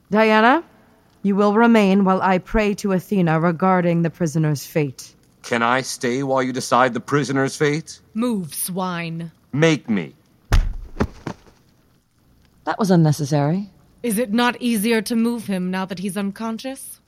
Diana, 0.10 0.64
you 1.24 1.36
will 1.36 1.54
remain 1.54 2.04
while 2.04 2.22
I 2.22 2.40
pray 2.40 2.74
to 2.76 2.92
Athena 2.92 3.40
regarding 3.40 4.02
the 4.02 4.10
prisoner's 4.10 4.66
fate. 4.66 5.14
Can 5.44 5.64
I 5.64 5.82
stay 5.82 6.22
while 6.24 6.44
you 6.44 6.52
decide 6.52 6.94
the 6.94 7.00
prisoner's 7.00 7.56
fate? 7.56 8.00
Move, 8.14 8.54
swine. 8.54 9.32
Make 9.54 9.90
me. 9.90 10.16
That 12.64 12.80
was 12.80 12.92
unnecessary. 12.92 13.70
Is 14.04 14.18
it 14.18 14.32
not 14.32 14.60
easier 14.62 15.02
to 15.02 15.16
move 15.16 15.48
him 15.48 15.70
now 15.70 15.86
that 15.86 16.00
he's 16.00 16.16
unconscious? 16.18 17.00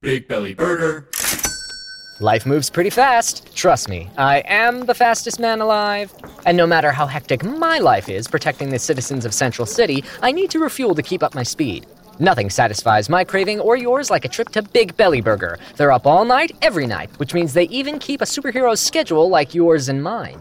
Big 0.00 0.28
Belly 0.28 0.54
Burger. 0.54 1.08
Life 2.20 2.46
moves 2.46 2.70
pretty 2.70 2.90
fast. 2.90 3.54
Trust 3.54 3.88
me, 3.88 4.10
I 4.16 4.42
am 4.46 4.86
the 4.86 4.94
fastest 4.94 5.38
man 5.38 5.60
alive. 5.60 6.12
And 6.46 6.56
no 6.56 6.66
matter 6.66 6.92
how 6.92 7.06
hectic 7.06 7.44
my 7.44 7.78
life 7.78 8.08
is 8.08 8.26
protecting 8.28 8.70
the 8.70 8.78
citizens 8.78 9.24
of 9.24 9.34
Central 9.34 9.66
City, 9.66 10.04
I 10.22 10.32
need 10.32 10.50
to 10.50 10.58
refuel 10.58 10.94
to 10.94 11.02
keep 11.02 11.22
up 11.22 11.34
my 11.34 11.42
speed. 11.42 11.86
Nothing 12.20 12.50
satisfies 12.50 13.08
my 13.08 13.22
craving 13.22 13.60
or 13.60 13.76
yours 13.76 14.10
like 14.10 14.24
a 14.24 14.28
trip 14.28 14.48
to 14.50 14.62
Big 14.62 14.96
Belly 14.96 15.20
Burger. 15.20 15.56
They're 15.76 15.92
up 15.92 16.04
all 16.04 16.24
night, 16.24 16.56
every 16.62 16.84
night, 16.84 17.10
which 17.18 17.32
means 17.32 17.52
they 17.52 17.68
even 17.68 18.00
keep 18.00 18.20
a 18.20 18.24
superhero's 18.24 18.80
schedule 18.80 19.28
like 19.28 19.54
yours 19.54 19.88
and 19.88 20.02
mine. 20.02 20.40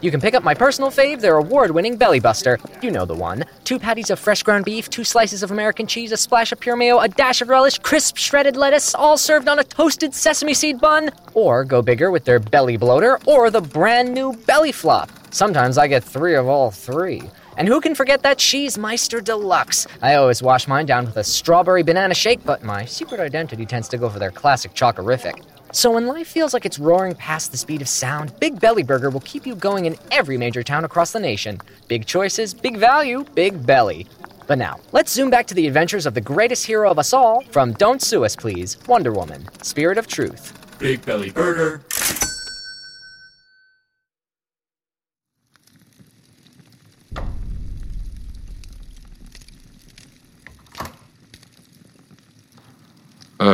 You 0.00 0.10
can 0.10 0.20
pick 0.20 0.34
up 0.34 0.42
my 0.42 0.54
personal 0.54 0.90
fave, 0.90 1.20
their 1.20 1.36
award 1.36 1.72
winning 1.72 1.96
Belly 1.96 2.20
Buster. 2.20 2.58
You 2.80 2.90
know 2.90 3.04
the 3.04 3.16
one. 3.16 3.44
Two 3.64 3.78
patties 3.78 4.08
of 4.08 4.18
fresh 4.18 4.42
ground 4.42 4.64
beef, 4.64 4.88
two 4.88 5.04
slices 5.04 5.42
of 5.42 5.50
American 5.50 5.86
cheese, 5.86 6.12
a 6.12 6.16
splash 6.16 6.50
of 6.50 6.60
pure 6.60 6.76
mayo, 6.76 7.00
a 7.00 7.08
dash 7.08 7.42
of 7.42 7.48
relish, 7.50 7.78
crisp 7.78 8.16
shredded 8.16 8.56
lettuce, 8.56 8.94
all 8.94 9.18
served 9.18 9.48
on 9.48 9.58
a 9.58 9.64
toasted 9.64 10.14
sesame 10.14 10.54
seed 10.54 10.80
bun. 10.80 11.10
Or 11.34 11.64
go 11.64 11.82
bigger 11.82 12.10
with 12.10 12.24
their 12.24 12.38
Belly 12.38 12.78
Bloater 12.78 13.18
or 13.26 13.50
the 13.50 13.60
brand 13.60 14.14
new 14.14 14.32
Belly 14.46 14.72
Flop. 14.72 15.10
Sometimes 15.30 15.76
I 15.76 15.88
get 15.88 16.04
three 16.04 16.36
of 16.36 16.46
all 16.46 16.70
three. 16.70 17.22
And 17.58 17.66
who 17.66 17.80
can 17.80 17.96
forget 17.96 18.22
that 18.22 18.38
Cheese 18.38 18.78
Meister 18.78 19.20
Deluxe? 19.20 19.88
I 20.00 20.14
always 20.14 20.44
wash 20.44 20.68
mine 20.68 20.86
down 20.86 21.06
with 21.06 21.16
a 21.16 21.24
strawberry 21.24 21.82
banana 21.82 22.14
shake, 22.14 22.44
but 22.44 22.62
my 22.62 22.84
secret 22.84 23.18
identity 23.18 23.66
tends 23.66 23.88
to 23.88 23.98
go 23.98 24.08
for 24.08 24.20
their 24.20 24.30
classic 24.30 24.74
chocorific. 24.74 25.42
So 25.72 25.90
when 25.90 26.06
life 26.06 26.28
feels 26.28 26.54
like 26.54 26.64
it's 26.64 26.78
roaring 26.78 27.16
past 27.16 27.50
the 27.50 27.58
speed 27.58 27.82
of 27.82 27.88
sound, 27.88 28.32
Big 28.38 28.60
Belly 28.60 28.84
Burger 28.84 29.10
will 29.10 29.22
keep 29.22 29.44
you 29.44 29.56
going 29.56 29.86
in 29.86 29.96
every 30.12 30.36
major 30.36 30.62
town 30.62 30.84
across 30.84 31.10
the 31.10 31.18
nation. 31.18 31.60
Big 31.88 32.06
choices, 32.06 32.54
big 32.54 32.76
value, 32.76 33.24
big 33.34 33.66
belly. 33.66 34.06
But 34.46 34.58
now, 34.58 34.78
let's 34.92 35.12
zoom 35.12 35.28
back 35.28 35.48
to 35.48 35.54
the 35.54 35.66
adventures 35.66 36.06
of 36.06 36.14
the 36.14 36.20
greatest 36.20 36.64
hero 36.64 36.88
of 36.88 36.98
us 37.00 37.12
all 37.12 37.42
from 37.50 37.72
Don't 37.72 38.00
Sue 38.00 38.24
Us 38.24 38.36
Please, 38.36 38.78
Wonder 38.86 39.10
Woman, 39.10 39.48
Spirit 39.62 39.98
of 39.98 40.06
Truth. 40.06 40.78
Big 40.78 41.04
Belly 41.04 41.30
Burger. 41.30 41.82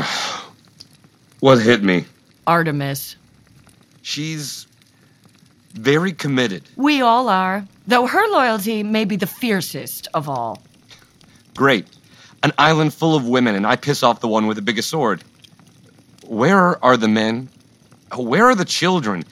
What 1.41 1.61
hit 1.61 1.83
me? 1.83 2.07
Artemis. 2.47 3.17
She's 4.01 4.67
very 5.75 6.13
committed. 6.13 6.63
We 6.77 7.03
all 7.03 7.29
are, 7.29 7.67
though 7.87 8.07
her 8.07 8.27
loyalty 8.29 8.83
may 8.83 9.05
be 9.05 9.17
the 9.17 9.27
fiercest 9.27 10.09
of 10.15 10.29
all. 10.29 10.63
Great. 11.55 11.87
An 12.43 12.53
island 12.57 12.95
full 12.95 13.15
of 13.15 13.27
women, 13.27 13.55
and 13.55 13.67
I 13.67 13.77
piss 13.77 14.03
off 14.03 14.21
the 14.21 14.29
one 14.29 14.47
with 14.47 14.57
the 14.57 14.63
biggest 14.63 14.89
sword. 14.89 15.23
Where 16.27 16.83
are 16.83 16.97
the 16.97 17.09
men? 17.09 17.49
Where 18.17 18.47
are 18.47 18.55
the 18.55 18.65
children? 18.65 19.25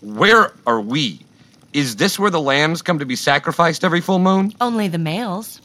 Where 0.00 0.52
are 0.66 0.80
we? 0.80 1.20
Is 1.72 1.96
this 1.96 2.18
where 2.18 2.30
the 2.30 2.40
lambs 2.40 2.80
come 2.80 2.98
to 2.98 3.06
be 3.06 3.16
sacrificed 3.16 3.84
every 3.84 4.00
full 4.00 4.18
moon? 4.18 4.52
Only 4.60 4.88
the 4.88 4.98
males. 4.98 5.60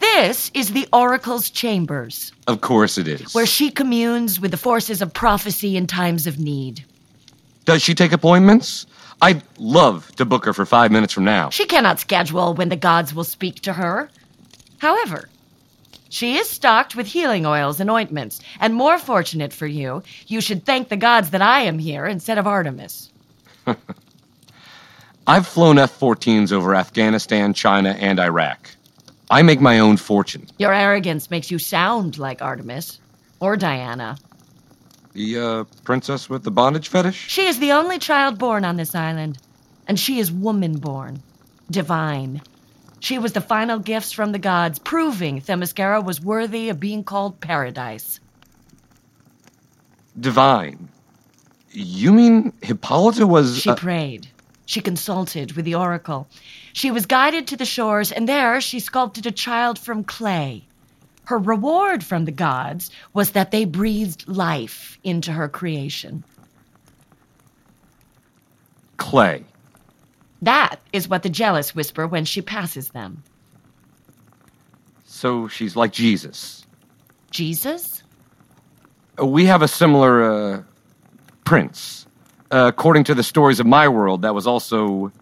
This 0.00 0.50
is 0.54 0.72
the 0.72 0.88
Oracle's 0.92 1.50
chambers, 1.50 2.32
Of 2.46 2.60
course 2.60 2.98
it 2.98 3.06
is. 3.08 3.34
where 3.34 3.46
she 3.46 3.70
communes 3.70 4.40
with 4.40 4.50
the 4.50 4.56
forces 4.56 5.02
of 5.02 5.12
prophecy 5.12 5.76
in 5.76 5.86
times 5.86 6.26
of 6.26 6.38
need. 6.38 6.84
Does 7.64 7.82
she 7.82 7.94
take 7.94 8.12
appointments? 8.12 8.86
I'd 9.22 9.42
love 9.58 10.10
to 10.16 10.24
book 10.24 10.44
her 10.46 10.52
for 10.54 10.64
five 10.64 10.90
minutes 10.90 11.12
from 11.12 11.24
now. 11.24 11.50
She 11.50 11.66
cannot 11.66 12.00
schedule 12.00 12.54
when 12.54 12.70
the 12.70 12.76
gods 12.76 13.14
will 13.14 13.24
speak 13.24 13.60
to 13.62 13.72
her. 13.74 14.08
However, 14.78 15.28
she 16.08 16.36
is 16.38 16.48
stocked 16.48 16.96
with 16.96 17.06
healing 17.06 17.44
oils 17.46 17.78
and 17.80 17.90
ointments, 17.90 18.40
and 18.60 18.74
more 18.74 18.98
fortunate 18.98 19.52
for 19.52 19.66
you, 19.66 20.02
you 20.26 20.40
should 20.40 20.64
thank 20.64 20.88
the 20.88 20.96
gods 20.96 21.30
that 21.30 21.42
I 21.42 21.60
am 21.60 21.78
here 21.78 22.06
instead 22.06 22.38
of 22.38 22.46
Artemis. 22.46 23.10
I've 25.26 25.46
flown 25.46 25.78
F 25.78 25.98
14s 26.00 26.50
over 26.50 26.74
Afghanistan, 26.74 27.52
China, 27.54 27.90
and 27.90 28.18
Iraq. 28.18 28.70
I 29.30 29.42
make 29.42 29.60
my 29.60 29.78
own 29.78 29.96
fortune. 29.96 30.48
Your 30.58 30.74
arrogance 30.74 31.30
makes 31.30 31.50
you 31.50 31.58
sound 31.58 32.18
like 32.18 32.42
Artemis 32.42 33.00
or 33.38 33.56
Diana. 33.56 34.18
The, 35.12 35.38
uh, 35.38 35.64
princess 35.84 36.28
with 36.28 36.42
the 36.42 36.50
bondage 36.50 36.88
fetish? 36.88 37.28
She 37.28 37.46
is 37.46 37.60
the 37.60 37.72
only 37.72 37.98
child 37.98 38.38
born 38.38 38.64
on 38.64 38.76
this 38.76 38.94
island, 38.94 39.38
and 39.86 39.98
she 39.98 40.18
is 40.18 40.32
woman 40.32 40.78
born, 40.78 41.22
divine. 41.70 42.42
She 42.98 43.18
was 43.18 43.32
the 43.32 43.40
final 43.40 43.78
gifts 43.78 44.12
from 44.12 44.32
the 44.32 44.38
gods, 44.38 44.78
proving 44.78 45.40
Themyscira 45.40 46.04
was 46.04 46.20
worthy 46.20 46.68
of 46.68 46.80
being 46.80 47.02
called 47.02 47.40
paradise. 47.40 48.20
Divine. 50.18 50.88
You 51.70 52.12
mean 52.12 52.52
Hippolyta 52.62 53.26
was. 53.26 53.58
She 53.58 53.70
uh, 53.70 53.76
prayed. 53.76 54.28
She 54.70 54.80
consulted 54.80 55.54
with 55.54 55.64
the 55.64 55.74
oracle. 55.74 56.28
She 56.74 56.92
was 56.92 57.04
guided 57.04 57.48
to 57.48 57.56
the 57.56 57.64
shores, 57.64 58.12
and 58.12 58.28
there 58.28 58.60
she 58.60 58.78
sculpted 58.78 59.26
a 59.26 59.32
child 59.32 59.80
from 59.80 60.04
clay. 60.04 60.64
Her 61.24 61.38
reward 61.38 62.04
from 62.04 62.24
the 62.24 62.30
gods 62.30 62.88
was 63.12 63.32
that 63.32 63.50
they 63.50 63.64
breathed 63.64 64.28
life 64.28 64.96
into 65.02 65.32
her 65.32 65.48
creation. 65.48 66.22
Clay. 68.96 69.44
That 70.40 70.76
is 70.92 71.08
what 71.08 71.24
the 71.24 71.30
jealous 71.30 71.74
whisper 71.74 72.06
when 72.06 72.24
she 72.24 72.40
passes 72.40 72.90
them. 72.90 73.24
So 75.04 75.48
she's 75.48 75.74
like 75.74 75.92
Jesus. 75.92 76.64
Jesus? 77.32 78.04
We 79.20 79.46
have 79.46 79.62
a 79.62 79.68
similar, 79.68 80.22
uh, 80.22 80.62
prince. 81.44 82.06
Uh, 82.50 82.66
according 82.66 83.04
to 83.04 83.14
the 83.14 83.22
stories 83.22 83.60
of 83.60 83.66
my 83.66 83.88
world, 83.88 84.22
that 84.22 84.34
was 84.34 84.46
also. 84.46 85.12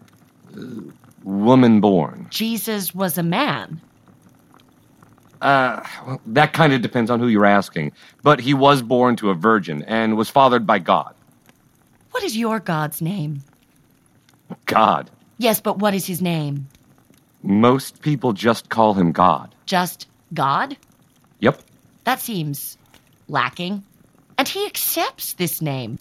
Uh, 0.55 0.91
woman 1.23 1.79
born. 1.81 2.27
Jesus 2.29 2.93
was 2.95 3.17
a 3.17 3.23
man. 3.23 3.79
Uh, 5.41 5.81
well, 6.05 6.21
that 6.25 6.53
kind 6.53 6.73
of 6.73 6.81
depends 6.81 7.09
on 7.09 7.19
who 7.19 7.27
you're 7.27 7.45
asking. 7.45 7.91
But 8.23 8.39
he 8.39 8.53
was 8.53 8.81
born 8.81 9.15
to 9.17 9.29
a 9.29 9.33
virgin 9.33 9.83
and 9.83 10.17
was 10.17 10.29
fathered 10.29 10.65
by 10.65 10.79
God. 10.79 11.15
What 12.11 12.23
is 12.23 12.35
your 12.35 12.59
God's 12.59 13.01
name? 13.01 13.41
God. 14.65 15.09
Yes, 15.37 15.61
but 15.61 15.77
what 15.77 15.93
is 15.93 16.05
his 16.05 16.21
name? 16.21 16.67
Most 17.43 18.01
people 18.01 18.33
just 18.33 18.69
call 18.69 18.93
him 18.93 19.11
God. 19.13 19.53
Just 19.65 20.07
God? 20.33 20.75
Yep. 21.39 21.61
That 22.03 22.19
seems 22.19 22.77
lacking. 23.29 23.83
And 24.37 24.47
he 24.47 24.65
accepts 24.65 25.33
this 25.33 25.61
name. 25.61 25.99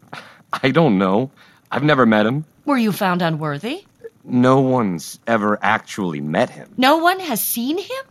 I 0.52 0.70
don't 0.70 0.98
know. 0.98 1.30
I've 1.70 1.82
never 1.84 2.06
met 2.06 2.26
him. 2.26 2.44
Were 2.64 2.78
you 2.78 2.92
found 2.92 3.22
unworthy? 3.22 3.84
No 4.24 4.60
one's 4.60 5.18
ever 5.26 5.58
actually 5.62 6.20
met 6.20 6.50
him. 6.50 6.68
No 6.76 6.98
one 6.98 7.20
has 7.20 7.40
seen 7.40 7.78
him? 7.78 8.04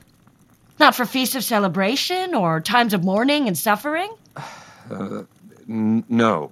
Not 0.79 0.95
for 0.95 1.05
feasts 1.05 1.35
of 1.35 1.43
celebration 1.43 2.35
or 2.35 2.59
times 2.59 2.93
of 2.93 3.03
mourning 3.03 3.47
and 3.47 3.57
suffering? 3.57 4.11
Uh, 4.89 5.23
n- 5.67 6.05
no. 6.07 6.49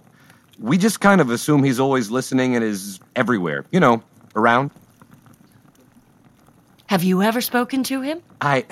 We 0.59 0.77
just 0.77 0.99
kind 0.99 1.21
of 1.21 1.29
assume 1.29 1.63
he's 1.63 1.79
always 1.79 2.11
listening 2.11 2.53
and 2.57 2.65
is 2.65 2.99
everywhere. 3.15 3.63
You 3.71 3.79
know, 3.79 4.03
around. 4.35 4.71
Have 6.87 7.01
you 7.05 7.21
ever 7.21 7.39
spoken 7.39 7.83
to 7.83 8.01
him? 8.01 8.21
I. 8.41 8.65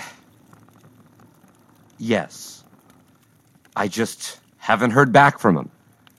Yes. 1.98 2.66
I 3.74 3.88
just 3.88 4.38
haven't 4.58 4.92
heard 4.92 5.14
back 5.14 5.40
from 5.40 5.56
him. 5.56 5.70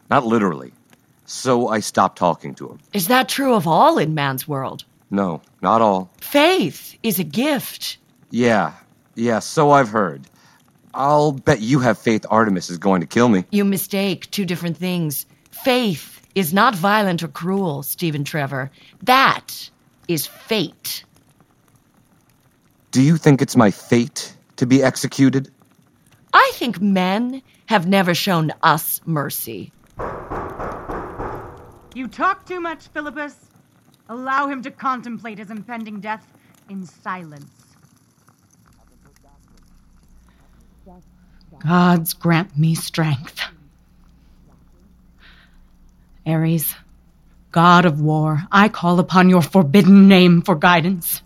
Not 0.08 0.24
literally. 0.24 0.72
So 1.26 1.68
I 1.68 1.80
stopped 1.80 2.18
talking 2.18 2.54
to 2.56 2.68
him. 2.68 2.78
Is 2.92 3.08
that 3.08 3.28
true 3.28 3.54
of 3.54 3.66
all 3.66 3.98
in 3.98 4.14
man's 4.14 4.46
world? 4.46 4.84
No, 5.10 5.40
not 5.62 5.80
all. 5.80 6.10
Faith 6.20 6.96
is 7.02 7.18
a 7.18 7.24
gift. 7.24 7.98
Yeah, 8.30 8.72
yeah, 9.14 9.38
so 9.38 9.70
I've 9.70 9.88
heard. 9.88 10.22
I'll 10.92 11.32
bet 11.32 11.60
you 11.60 11.80
have 11.80 11.98
faith 11.98 12.24
Artemis 12.30 12.70
is 12.70 12.78
going 12.78 13.00
to 13.00 13.06
kill 13.06 13.28
me. 13.28 13.44
You 13.50 13.64
mistake 13.64 14.30
two 14.30 14.44
different 14.44 14.76
things. 14.76 15.26
Faith 15.50 16.20
is 16.34 16.52
not 16.52 16.74
violent 16.74 17.22
or 17.22 17.28
cruel, 17.28 17.82
Stephen 17.82 18.24
Trevor. 18.24 18.70
That 19.02 19.70
is 20.08 20.26
fate. 20.26 21.04
Do 22.90 23.02
you 23.02 23.16
think 23.16 23.42
it's 23.42 23.56
my 23.56 23.70
fate 23.70 24.36
to 24.56 24.66
be 24.66 24.82
executed? 24.82 25.50
I 26.32 26.50
think 26.54 26.80
men 26.80 27.42
have 27.66 27.86
never 27.86 28.14
shown 28.14 28.52
us 28.62 29.00
mercy. 29.04 29.72
You 31.94 32.08
talk 32.08 32.44
too 32.44 32.60
much, 32.60 32.88
Philippus. 32.88 33.36
Allow 34.08 34.48
him 34.48 34.62
to 34.62 34.70
contemplate 34.70 35.38
his 35.38 35.50
impending 35.50 36.00
death 36.00 36.26
in 36.68 36.84
silence. 36.84 37.50
Gods 41.60 42.12
grant 42.12 42.58
me 42.58 42.74
strength. 42.74 43.40
Ares, 46.26 46.74
god 47.52 47.86
of 47.86 48.00
war, 48.00 48.42
I 48.50 48.68
call 48.68 48.98
upon 48.98 49.30
your 49.30 49.42
forbidden 49.42 50.08
name 50.08 50.42
for 50.42 50.56
guidance. 50.56 51.22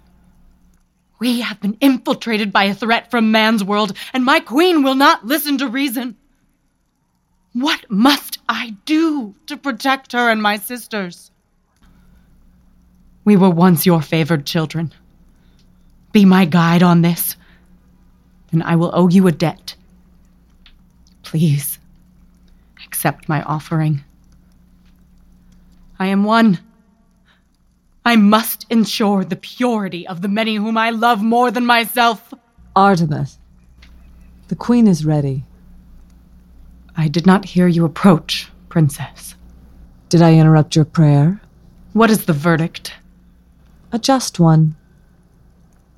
We 1.19 1.41
have 1.41 1.61
been 1.61 1.79
infiltrated 1.81 2.53
by 2.53 2.65
a 2.65 2.75
threat 2.75 3.11
from 3.11 3.33
man's 3.33 3.65
world, 3.65 3.97
and 4.13 4.25
my 4.25 4.41
queen 4.41 4.83
will 4.83 4.95
not 4.95 5.27
listen 5.27 5.59
to 5.59 5.69
reason. 5.69 6.17
What 7.53 7.91
must 7.91 8.39
I 8.49 8.77
do 8.85 9.35
to 9.47 9.57
protect 9.57 10.13
her 10.13 10.31
and 10.31 10.43
my 10.43 10.57
sisters? 10.59 11.31
We 13.25 13.37
were 13.37 13.51
once 13.51 13.87
your 13.87 14.03
favored 14.03 14.47
children. 14.47 14.93
Be 16.13 16.25
my 16.25 16.45
guide 16.45 16.83
on 16.83 17.03
this, 17.03 17.37
and 18.53 18.63
I 18.63 18.77
will 18.77 18.91
owe 18.95 19.09
you 19.09 19.27
a 19.27 19.33
debt. 19.33 19.75
Please, 21.23 21.79
accept 22.87 23.29
my 23.29 23.43
offering. 23.43 24.03
I 25.99 26.07
am 26.07 26.25
one. 26.25 26.59
I 28.05 28.17
must 28.17 28.65
ensure 28.71 29.25
the 29.25 29.37
purity 29.37 30.07
of 30.07 30.23
the 30.23 30.29
many 30.29 30.55
whom 30.55 30.79
I 30.79 30.91
love 30.91 31.23
more 31.23 31.51
than 31.51 31.67
myself. 31.67 32.33
Artemis, 32.75 33.39
the 34.49 34.57
queen 34.57 34.87
is 34.87 35.05
ready. 35.05 35.45
I 37.01 37.07
did 37.07 37.27
not 37.27 37.45
hear 37.45 37.69
you 37.69 37.85
approach, 37.85 38.49
Princess. 38.69 39.37
Did 40.09 40.21
I 40.21 40.35
interrupt 40.35 40.75
your 40.75 40.85
prayer? 40.85 41.41
What 41.93 42.11
is 42.11 42.25
the 42.25 42.33
verdict? 42.33 42.93
A 43.93 44.01
just 44.01 44.41
one. 44.41 44.75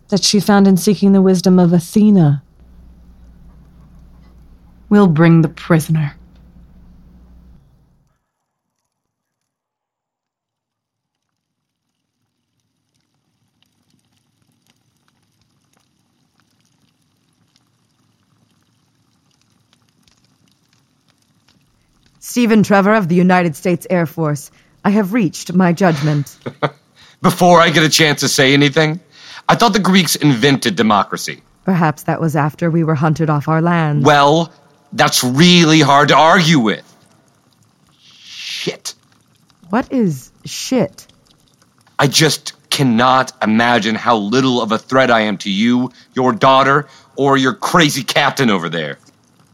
That 0.09 0.23
she 0.23 0.41
found 0.41 0.69
in 0.69 0.77
seeking 0.77 1.13
the 1.13 1.23
wisdom 1.23 1.59
of 1.59 1.73
Athena. 1.73 2.43
We'll 4.91 5.07
bring 5.07 5.41
the 5.41 5.49
prisoner. 5.49 6.17
Stephen 22.31 22.62
Trevor 22.62 22.95
of 22.95 23.09
the 23.09 23.16
United 23.16 23.57
States 23.57 23.88
Air 23.90 24.07
Force. 24.07 24.53
I 24.85 24.90
have 24.90 25.12
reached 25.12 25.53
my 25.53 25.73
judgment. 25.73 26.38
Before 27.23 27.61
I 27.61 27.71
get 27.71 27.83
a 27.83 27.88
chance 27.88 28.21
to 28.21 28.29
say 28.29 28.55
anything, 28.55 29.01
I 29.49 29.57
thought 29.57 29.73
the 29.73 29.81
Greeks 29.81 30.14
invented 30.14 30.77
democracy. 30.77 31.43
Perhaps 31.64 32.05
that 32.05 32.21
was 32.21 32.37
after 32.37 32.71
we 32.71 32.85
were 32.85 32.95
hunted 32.95 33.31
off 33.31 33.49
our 33.49 33.61
land. 33.61 34.05
Well, 34.05 34.53
that's 34.93 35.25
really 35.25 35.81
hard 35.81 36.11
to 36.11 36.16
argue 36.16 36.61
with. 36.61 36.87
Shit. 38.23 38.95
What 39.71 39.93
is 39.93 40.31
shit? 40.45 41.09
I 41.99 42.07
just 42.07 42.53
cannot 42.71 43.33
imagine 43.43 43.97
how 43.97 44.19
little 44.19 44.62
of 44.62 44.71
a 44.71 44.79
threat 44.79 45.11
I 45.11 45.23
am 45.23 45.37
to 45.38 45.51
you, 45.51 45.90
your 46.14 46.33
daughter, 46.33 46.87
or 47.16 47.37
your 47.37 47.55
crazy 47.55 48.05
captain 48.05 48.51
over 48.51 48.69
there. 48.69 49.01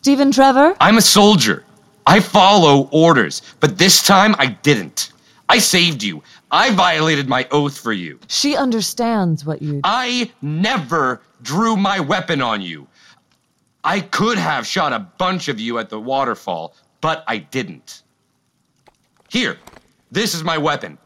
Stephen 0.03 0.31
Trevor? 0.31 0.77
I'm 0.79 0.99
a 0.99 1.03
soldier. 1.03 1.65
I 2.07 2.21
follow 2.21 2.89
orders, 2.93 3.43
but 3.61 3.79
this 3.79 4.03
time 4.03 4.35
I 4.39 4.47
didn't. 4.47 5.13
I 5.49 5.59
saved 5.59 6.03
you. 6.03 6.23
I 6.51 6.71
violated 6.73 7.29
my 7.29 7.47
oath 7.51 7.79
for 7.79 7.93
you. 7.93 8.19
She 8.29 8.57
understands 8.57 9.45
what 9.45 9.61
you. 9.63 9.81
I 9.85 10.31
never 10.43 11.21
drew 11.43 11.77
my 11.77 12.01
weapon 12.01 12.41
on 12.41 12.63
you. 12.63 12.87
I 13.85 14.01
could 14.01 14.39
have 14.39 14.67
shot 14.67 14.93
a 14.93 15.01
bunch 15.19 15.49
of 15.49 15.61
you 15.61 15.79
at 15.79 15.91
the 15.91 16.01
waterfall, 16.01 16.75
but 17.01 17.25
I 17.29 17.39
didn't. 17.39 18.03
Here, 19.29 19.59
this 20.11 20.35
is 20.35 20.43
my 20.43 20.59
weapon. 20.59 20.99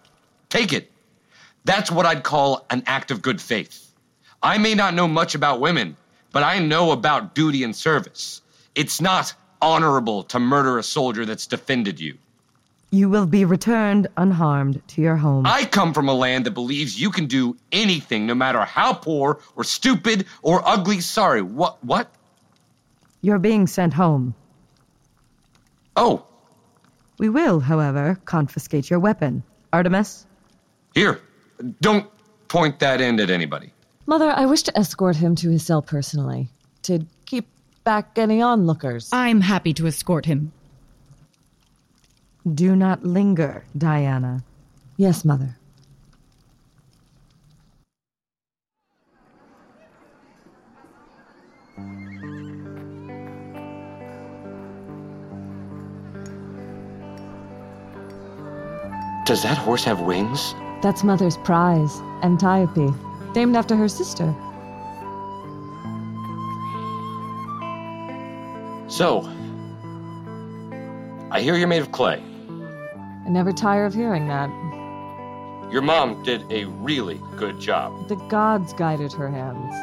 Take 0.48 0.72
it. 0.72 0.90
That's 1.64 1.90
what 1.90 2.06
I'd 2.06 2.22
call 2.22 2.66
an 2.70 2.82
act 2.86 3.10
of 3.10 3.22
good 3.22 3.40
faith. 3.40 3.92
I 4.42 4.56
may 4.56 4.74
not 4.74 4.94
know 4.94 5.06
much 5.06 5.34
about 5.34 5.60
women, 5.60 5.96
but 6.32 6.42
I 6.42 6.58
know 6.58 6.92
about 6.92 7.34
duty 7.34 7.64
and 7.64 7.76
service. 7.76 8.40
It's 8.74 9.00
not 9.00 9.34
honorable 9.62 10.22
to 10.24 10.38
murder 10.38 10.78
a 10.78 10.82
soldier 10.82 11.24
that's 11.24 11.46
defended 11.46 12.00
you. 12.00 12.16
You 12.92 13.08
will 13.08 13.26
be 13.26 13.44
returned 13.44 14.08
unharmed 14.16 14.82
to 14.88 15.00
your 15.00 15.16
home. 15.16 15.46
I 15.46 15.64
come 15.64 15.94
from 15.94 16.08
a 16.08 16.14
land 16.14 16.46
that 16.46 16.52
believes 16.52 17.00
you 17.00 17.10
can 17.10 17.26
do 17.26 17.56
anything, 17.70 18.26
no 18.26 18.34
matter 18.34 18.60
how 18.62 18.94
poor 18.94 19.40
or 19.54 19.62
stupid 19.62 20.26
or 20.42 20.66
ugly. 20.66 21.00
Sorry, 21.00 21.40
what? 21.40 21.82
What? 21.84 22.12
You're 23.22 23.38
being 23.38 23.66
sent 23.66 23.94
home. 23.94 24.34
Oh. 25.94 26.24
We 27.18 27.28
will, 27.28 27.60
however, 27.60 28.18
confiscate 28.24 28.90
your 28.90 28.98
weapon. 28.98 29.44
Artemis? 29.72 30.26
Here. 30.94 31.20
Don't 31.80 32.10
point 32.48 32.80
that 32.80 33.00
end 33.00 33.20
at 33.20 33.30
anybody. 33.30 33.72
Mother, 34.06 34.30
I 34.30 34.46
wish 34.46 34.62
to 34.62 34.76
escort 34.76 35.14
him 35.14 35.36
to 35.36 35.50
his 35.50 35.64
cell 35.64 35.82
personally. 35.82 36.48
To 36.84 36.98
keep 36.98 37.19
back 37.90 38.16
any 38.18 38.40
onlookers. 38.40 39.08
I'm 39.12 39.40
happy 39.40 39.74
to 39.74 39.88
escort 39.88 40.24
him. 40.24 40.52
Do 42.54 42.76
not 42.76 43.02
linger, 43.04 43.64
Diana. 43.76 44.44
Yes, 44.96 45.24
Mother. 45.24 45.56
Does 59.26 59.42
that 59.42 59.58
horse 59.58 59.82
have 59.82 60.00
wings? 60.02 60.54
That's 60.80 61.02
Mother's 61.02 61.36
prize, 61.38 61.98
Antiope, 62.22 62.94
named 63.34 63.56
after 63.56 63.74
her 63.74 63.88
sister. 63.88 64.32
So, 69.00 69.20
I 71.30 71.40
hear 71.40 71.56
you're 71.56 71.66
made 71.66 71.80
of 71.80 71.90
clay. 71.90 72.22
I 73.24 73.30
never 73.30 73.50
tire 73.50 73.86
of 73.86 73.94
hearing 73.94 74.28
that. 74.28 74.50
Your 75.72 75.80
mom 75.80 76.22
did 76.22 76.42
a 76.52 76.66
really 76.66 77.18
good 77.38 77.58
job, 77.58 78.08
The 78.08 78.16
gods 78.28 78.74
guided 78.74 79.14
her 79.14 79.30
hands. 79.30 79.74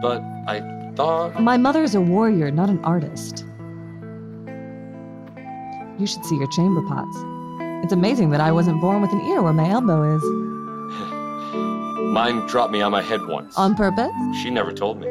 but 0.00 0.22
I 0.46 0.60
thought. 0.94 1.42
My 1.42 1.56
mother's 1.56 1.96
a 1.96 2.00
warrior, 2.00 2.52
not 2.52 2.70
an 2.70 2.78
artist. 2.84 3.44
You 5.98 6.06
should 6.06 6.24
see 6.24 6.36
your 6.36 6.46
chamber 6.52 6.82
pots. 6.82 7.16
It's 7.82 7.92
amazing 7.92 8.30
that 8.30 8.40
I 8.40 8.52
wasn't 8.52 8.80
born 8.80 9.02
with 9.02 9.10
an 9.10 9.22
ear 9.22 9.42
where 9.42 9.52
my 9.52 9.68
elbow 9.70 10.14
is. 10.14 10.22
Mine 12.14 12.46
dropped 12.46 12.72
me 12.72 12.80
on 12.80 12.92
my 12.92 13.02
head 13.02 13.26
once. 13.26 13.58
On 13.58 13.74
purpose? 13.74 14.12
She 14.40 14.50
never 14.50 14.72
told 14.72 15.00
me. 15.00 15.08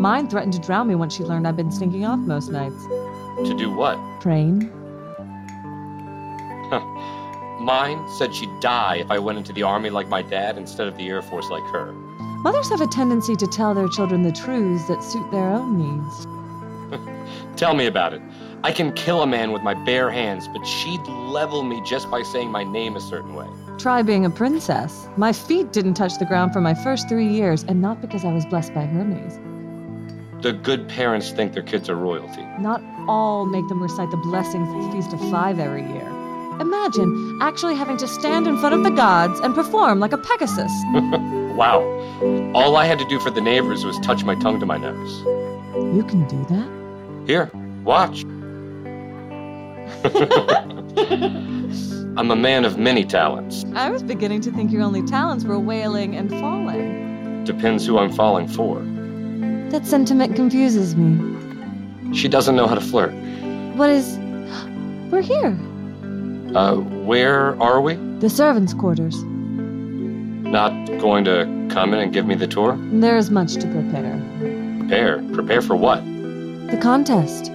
Mine 0.00 0.28
threatened 0.28 0.54
to 0.54 0.58
drown 0.58 0.88
me 0.88 0.94
once 0.94 1.14
she 1.14 1.24
learned 1.24 1.46
I've 1.46 1.56
been 1.58 1.70
sneaking 1.70 2.06
off 2.06 2.18
most 2.20 2.50
nights. 2.50 2.86
To 2.86 3.54
do 3.54 3.70
what? 3.70 3.98
Train? 4.22 4.70
Mine 7.60 8.02
said 8.16 8.34
she'd 8.34 8.60
die 8.60 8.96
if 8.96 9.10
I 9.10 9.18
went 9.18 9.36
into 9.36 9.52
the 9.52 9.62
army 9.62 9.90
like 9.90 10.08
my 10.08 10.22
dad 10.22 10.56
instead 10.56 10.88
of 10.88 10.96
the 10.96 11.06
Air 11.06 11.20
Force 11.20 11.50
like 11.50 11.62
her. 11.64 11.92
Mothers 12.42 12.70
have 12.70 12.80
a 12.80 12.86
tendency 12.86 13.36
to 13.36 13.46
tell 13.46 13.74
their 13.74 13.88
children 13.88 14.22
the 14.22 14.32
truths 14.32 14.88
that 14.88 15.04
suit 15.04 15.30
their 15.30 15.50
own 15.50 15.76
needs. 15.76 16.26
Tell 17.56 17.74
me 17.74 17.84
about 17.84 18.14
it. 18.14 18.22
I 18.64 18.72
can 18.72 18.94
kill 18.94 19.20
a 19.20 19.26
man 19.26 19.52
with 19.52 19.60
my 19.60 19.74
bare 19.74 20.10
hands, 20.10 20.48
but 20.48 20.66
she'd 20.66 21.06
level 21.08 21.62
me 21.62 21.82
just 21.84 22.10
by 22.10 22.22
saying 22.22 22.50
my 22.50 22.64
name 22.64 22.96
a 22.96 23.00
certain 23.02 23.34
way. 23.34 23.48
Try 23.76 24.00
being 24.00 24.24
a 24.24 24.30
princess. 24.30 25.08
My 25.18 25.34
feet 25.34 25.74
didn't 25.74 25.92
touch 25.92 26.18
the 26.18 26.24
ground 26.24 26.54
for 26.54 26.62
my 26.62 26.72
first 26.72 27.06
three 27.06 27.28
years, 27.28 27.64
and 27.64 27.82
not 27.82 28.00
because 28.00 28.24
I 28.24 28.32
was 28.32 28.46
blessed 28.46 28.72
by 28.72 28.86
Hermes. 28.86 29.38
The 30.42 30.52
good 30.54 30.88
parents 30.88 31.30
think 31.32 31.52
their 31.52 31.62
kids 31.62 31.90
are 31.90 31.96
royalty. 31.96 32.42
Not 32.58 32.82
all 33.06 33.44
make 33.44 33.68
them 33.68 33.82
recite 33.82 34.10
the 34.10 34.16
blessings 34.16 34.66
at 34.68 34.86
the 34.86 34.90
Feast 34.90 35.12
of 35.12 35.20
Five 35.30 35.58
every 35.58 35.82
year. 35.82 36.08
Imagine 36.60 37.38
actually 37.42 37.74
having 37.74 37.98
to 37.98 38.08
stand 38.08 38.46
in 38.46 38.56
front 38.56 38.74
of 38.74 38.82
the 38.82 38.90
gods 38.90 39.38
and 39.40 39.54
perform 39.54 40.00
like 40.00 40.12
a 40.12 40.18
Pegasus. 40.18 40.72
wow. 41.56 41.82
All 42.54 42.76
I 42.76 42.86
had 42.86 42.98
to 43.00 43.04
do 43.08 43.20
for 43.20 43.30
the 43.30 43.42
neighbors 43.42 43.84
was 43.84 43.98
touch 44.00 44.24
my 44.24 44.34
tongue 44.36 44.60
to 44.60 44.66
my 44.66 44.78
nose. 44.78 45.20
You 45.94 46.04
can 46.08 46.26
do 46.26 46.42
that? 46.48 47.26
Here, 47.26 47.50
watch. 47.84 48.24
I'm 52.16 52.30
a 52.30 52.36
man 52.36 52.64
of 52.64 52.78
many 52.78 53.04
talents. 53.04 53.64
I 53.74 53.90
was 53.90 54.02
beginning 54.02 54.40
to 54.42 54.50
think 54.52 54.72
your 54.72 54.82
only 54.82 55.02
talents 55.02 55.44
were 55.44 55.58
wailing 55.58 56.16
and 56.16 56.30
falling. 56.30 57.44
Depends 57.44 57.86
who 57.86 57.98
I'm 57.98 58.12
falling 58.12 58.48
for. 58.48 58.82
That 59.70 59.86
sentiment 59.86 60.34
confuses 60.34 60.96
me. 60.96 62.14
She 62.14 62.26
doesn't 62.26 62.56
know 62.56 62.66
how 62.66 62.74
to 62.74 62.80
flirt. 62.80 63.12
What 63.76 63.88
is. 63.90 64.18
We're 65.10 65.22
here. 65.22 65.56
Uh, 66.54 66.76
where 66.76 67.60
are 67.62 67.80
we? 67.80 67.94
The 68.18 68.28
servants' 68.28 68.74
quarters. 68.74 69.22
Not 69.22 70.72
going 70.98 71.24
to 71.24 71.68
come 71.70 71.94
in 71.94 72.00
and 72.00 72.12
give 72.12 72.26
me 72.26 72.34
the 72.34 72.48
tour? 72.48 72.76
There 72.94 73.16
is 73.16 73.30
much 73.30 73.54
to 73.54 73.66
prepare. 73.68 74.20
Prepare? 74.80 75.22
Prepare 75.32 75.62
for 75.62 75.76
what? 75.76 76.04
The 76.04 76.78
contest. 76.82 77.52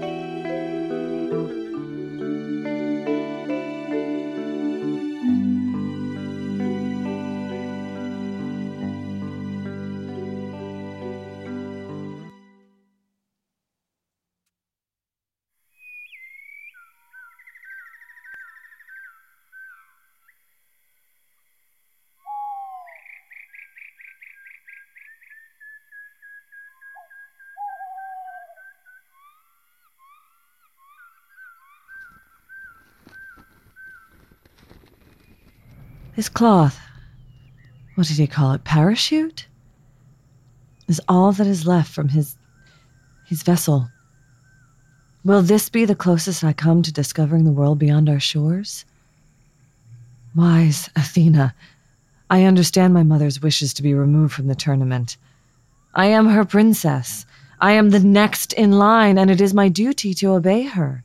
This 36.16 36.30
cloth, 36.30 36.80
what 37.96 38.08
did 38.08 38.18
he 38.18 38.28
call 38.28 38.54
it? 38.54 38.64
Parachute? 38.64 39.48
Is 40.88 41.02
all 41.10 41.34
that 41.34 41.48
is 41.48 41.68
left 41.68 41.92
from 41.92 42.10
his 42.10 42.38
his 43.26 43.44
vessel. 43.44 43.90
Will 45.26 45.42
this 45.42 45.68
be 45.68 45.84
the 45.84 45.96
closest 45.96 46.44
I 46.44 46.54
come 46.54 46.84
to 46.84 46.94
discovering 46.94 47.44
the 47.44 47.52
world 47.52 47.80
beyond 47.80 48.08
our 48.08 48.20
shores? 48.20 48.86
Wise 50.36 50.90
Athena, 50.96 51.56
I 52.30 52.44
understand 52.44 52.94
my 52.94 53.04
mother's 53.04 53.42
wishes 53.42 53.74
to 53.74 53.84
be 53.84 53.94
removed 53.94 54.34
from 54.34 54.48
the 54.48 54.56
tournament. 54.56 55.18
I 55.96 56.06
am 56.08 56.28
her 56.28 56.46
princess. 56.46 57.26
I 57.60 57.72
am 57.72 57.90
the 57.90 58.00
next 58.00 58.54
in 58.54 58.74
line, 58.74 59.18
and 59.18 59.32
it 59.32 59.42
is 59.42 59.54
my 59.54 59.70
duty 59.70 60.14
to 60.16 60.34
obey 60.34 60.64
her. 60.64 61.04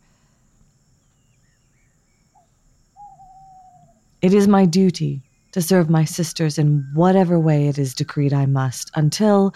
It 4.22 4.34
is 4.34 4.46
my 4.46 4.66
duty 4.66 5.22
to 5.52 5.62
serve 5.62 5.88
my 5.88 6.04
sisters 6.04 6.58
in 6.58 6.86
whatever 6.94 7.38
way 7.38 7.68
it 7.68 7.78
is 7.78 7.94
decreed 7.94 8.32
I 8.32 8.46
must, 8.46 8.90
until 8.94 9.54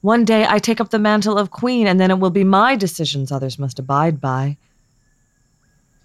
one 0.00 0.24
day 0.24 0.46
I 0.48 0.58
take 0.58 0.80
up 0.80 0.90
the 0.90 0.98
mantle 0.98 1.38
of 1.38 1.50
queen, 1.50 1.86
and 1.86 1.98
then 1.98 2.10
it 2.10 2.18
will 2.18 2.30
be 2.30 2.44
my 2.44 2.76
decisions 2.76 3.32
others 3.32 3.58
must 3.58 3.78
abide 3.78 4.20
by. 4.20 4.56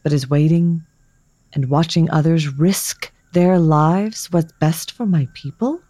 But 0.03 0.13
is 0.13 0.29
waiting 0.29 0.83
and 1.53 1.69
watching 1.69 2.09
others 2.09 2.47
risk 2.47 3.11
their 3.33 3.59
lives 3.59 4.31
what's 4.31 4.51
best 4.53 4.91
for 4.91 5.05
my 5.05 5.27
people? 5.33 5.81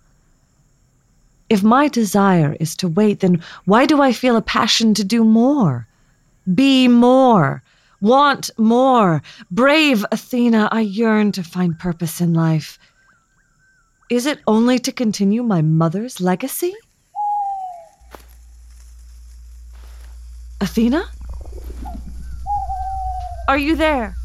If 1.50 1.64
my 1.64 1.88
desire 1.88 2.56
is 2.60 2.76
to 2.78 2.88
wait, 2.88 3.22
then 3.22 3.42
why 3.66 3.86
do 3.86 4.02
I 4.02 4.12
feel 4.12 4.36
a 4.36 4.42
passion 4.42 4.94
to 4.96 5.04
do 5.04 5.24
more? 5.24 5.88
Be 6.54 6.88
more, 6.88 7.64
want 8.02 8.50
more. 8.58 9.22
Brave 9.52 10.06
Athena, 10.12 10.70
I 10.72 10.82
yearn 10.82 11.32
to 11.34 11.44
find 11.44 11.78
purpose 11.78 12.22
in 12.22 12.34
life. 12.34 12.80
Is 14.10 14.26
it 14.26 14.40
only 14.48 14.80
to 14.80 14.92
continue 14.92 15.44
my 15.44 15.62
mother's 15.62 16.20
legacy? 16.20 16.74
Athena? 20.62 21.06
Are 23.48 23.58
you 23.58 23.76
there? 23.76 24.16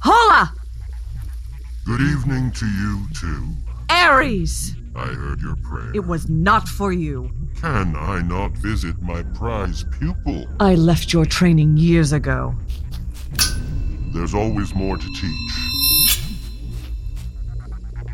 Hola! 0.00 0.52
Good 1.86 2.00
evening 2.00 2.50
to 2.52 2.66
you, 2.66 3.06
too. 3.14 3.46
Ares! 3.90 4.74
I 4.96 5.06
heard 5.06 5.40
your 5.40 5.56
prayer. 5.56 5.90
It 5.94 6.06
was 6.06 6.28
not 6.28 6.68
for 6.68 6.92
you. 6.92 7.30
Can 7.60 7.96
I 7.96 8.22
not 8.22 8.52
visit 8.52 9.00
my 9.02 9.22
prize 9.22 9.84
pupil? 9.98 10.46
I 10.60 10.74
left 10.74 11.12
your 11.12 11.24
training 11.26 11.76
years 11.76 12.12
ago. 12.12 12.54
There's 14.12 14.34
always 14.34 14.74
more 14.74 14.96
to 14.96 15.06
teach. 15.06 15.58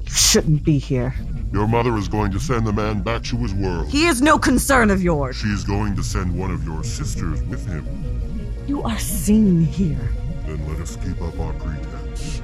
You 0.05 0.11
shouldn't 0.11 0.65
be 0.65 0.79
here. 0.79 1.15
Your 1.53 1.67
mother 1.67 1.97
is 1.99 2.09
going 2.09 2.31
to 2.33 2.41
send 2.41 2.67
the 2.67 2.73
man 2.73 3.03
back 3.03 3.25
to 3.25 3.37
his 3.37 3.53
world. 3.53 3.89
He 3.89 4.07
is 4.07 4.23
no 4.23 4.39
concern 4.39 4.91
of 4.91 5.03
yours. 5.03 5.37
She's 5.37 5.65
going 5.65 5.97
to 5.97 6.03
send 6.03 6.39
one 6.39 6.51
of 6.51 6.65
your 6.65 6.83
sisters 6.83 7.43
with 7.43 7.67
him. 7.67 7.85
You 8.67 8.83
are 8.83 8.99
seen 8.99 9.65
here. 9.65 10.09
Then 10.47 10.67
let 10.69 10.81
us 10.81 10.97
keep 10.97 11.21
up 11.21 11.39
our 11.39 11.53
pretense. 11.55 12.41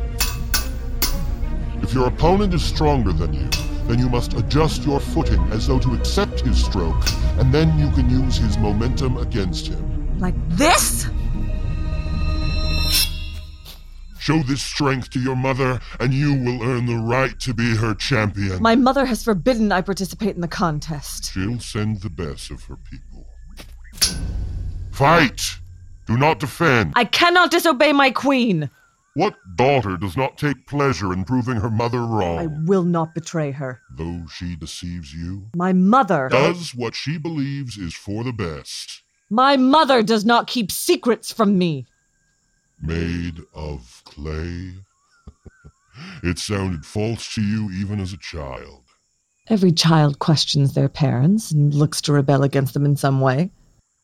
If 1.82 1.94
your 1.94 2.08
opponent 2.08 2.52
is 2.52 2.64
stronger 2.64 3.12
than 3.12 3.32
you, 3.32 3.48
then 3.86 3.98
you 3.98 4.08
must 4.08 4.34
adjust 4.34 4.84
your 4.84 5.00
footing 5.00 5.40
as 5.50 5.66
though 5.66 5.78
to 5.78 5.94
accept 5.94 6.40
his 6.40 6.64
stroke, 6.64 6.96
and 7.38 7.52
then 7.52 7.78
you 7.78 7.90
can 7.90 8.10
use 8.10 8.36
his 8.36 8.58
momentum 8.58 9.16
against 9.16 9.68
him. 9.68 10.18
Like 10.18 10.34
this? 10.50 11.06
Show 14.18 14.42
this 14.42 14.60
strength 14.60 15.10
to 15.10 15.20
your 15.20 15.36
mother, 15.36 15.78
and 16.00 16.12
you 16.12 16.34
will 16.34 16.60
earn 16.64 16.86
the 16.86 16.96
right 16.96 17.38
to 17.38 17.54
be 17.54 17.76
her 17.76 17.94
champion. 17.94 18.60
My 18.60 18.74
mother 18.74 19.04
has 19.04 19.22
forbidden 19.22 19.70
I 19.70 19.82
participate 19.82 20.34
in 20.34 20.40
the 20.40 20.48
contest. 20.48 21.32
She'll 21.32 21.60
send 21.60 22.00
the 22.00 22.10
best 22.10 22.50
of 22.50 22.64
her 22.64 22.76
people. 22.76 23.28
Fight! 24.90 25.58
Do 26.06 26.16
not 26.16 26.40
defend. 26.40 26.92
I 26.96 27.04
cannot 27.04 27.50
disobey 27.50 27.92
my 27.92 28.10
queen. 28.10 28.70
What 29.16 29.56
daughter 29.56 29.96
does 29.96 30.14
not 30.14 30.36
take 30.36 30.66
pleasure 30.66 31.10
in 31.10 31.24
proving 31.24 31.56
her 31.56 31.70
mother 31.70 32.00
wrong? 32.00 32.38
I 32.38 32.48
will 32.66 32.82
not 32.82 33.14
betray 33.14 33.50
her. 33.50 33.80
Though 33.90 34.26
she 34.30 34.56
deceives 34.56 35.14
you? 35.14 35.46
My 35.56 35.72
mother 35.72 36.28
does 36.30 36.74
what 36.74 36.94
she 36.94 37.16
believes 37.16 37.78
is 37.78 37.94
for 37.94 38.24
the 38.24 38.34
best. 38.34 39.04
My 39.30 39.56
mother 39.56 40.02
does 40.02 40.26
not 40.26 40.46
keep 40.46 40.70
secrets 40.70 41.32
from 41.32 41.56
me. 41.56 41.86
Made 42.78 43.40
of 43.54 44.02
clay? 44.04 44.74
it 46.22 46.38
sounded 46.38 46.84
false 46.84 47.34
to 47.36 47.40
you 47.40 47.70
even 47.70 48.00
as 48.00 48.12
a 48.12 48.18
child. 48.18 48.82
Every 49.48 49.72
child 49.72 50.18
questions 50.18 50.74
their 50.74 50.90
parents 50.90 51.52
and 51.52 51.72
looks 51.72 52.02
to 52.02 52.12
rebel 52.12 52.42
against 52.42 52.74
them 52.74 52.84
in 52.84 52.96
some 52.96 53.22
way. 53.22 53.50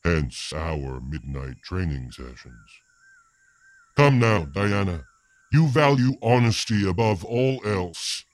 Hence 0.03 0.51
our 0.53 0.99
midnight 1.01 1.57
training 1.63 2.09
sessions. 2.09 2.81
Come 3.95 4.19
now, 4.19 4.45
Diana. 4.45 5.05
You 5.51 5.67
value 5.67 6.13
honesty 6.21 6.87
above 6.87 7.23
all 7.23 7.59
else. 7.65 8.25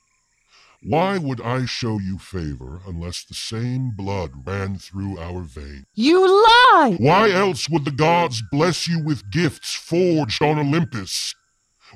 Why 0.82 1.18
would 1.18 1.42
I 1.42 1.66
show 1.66 2.00
you 2.00 2.18
favor 2.18 2.80
unless 2.88 3.26
the 3.26 3.34
same 3.34 3.92
blood 3.92 4.48
ran 4.48 4.78
through 4.78 5.20
our 5.20 5.42
veins? 5.42 5.86
You 5.96 6.26
lie! 6.26 6.96
Why 6.98 7.32
else 7.32 7.70
would 7.70 7.84
the 7.84 7.92
gods 7.92 8.42
bless 8.50 8.88
you 8.88 9.04
with 9.04 9.30
gifts 9.30 9.76
forged 9.76 10.42
on 10.42 10.58
Olympus? 10.58 11.36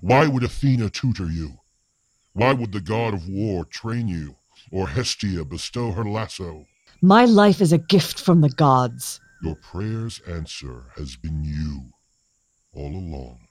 Why 0.02 0.28
would 0.28 0.44
Athena 0.44 0.90
tutor 0.90 1.28
you? 1.28 1.60
Why 2.34 2.52
would 2.52 2.74
the 2.74 2.82
god 2.82 3.14
of 3.14 3.30
war 3.30 3.64
train 3.64 4.10
you, 4.10 4.36
or 4.72 4.90
Hestia 4.90 5.46
bestow 5.46 5.92
her 5.92 6.04
lasso? 6.04 6.66
My 7.02 7.24
life 7.24 7.62
is 7.62 7.72
a 7.72 7.78
gift 7.78 8.20
from 8.20 8.42
the 8.42 8.50
gods. 8.50 9.22
Your 9.42 9.56
prayer's 9.56 10.20
answer 10.28 10.88
has 10.98 11.16
been 11.16 11.44
you, 11.46 11.94
all 12.74 12.94
along. 12.94 13.43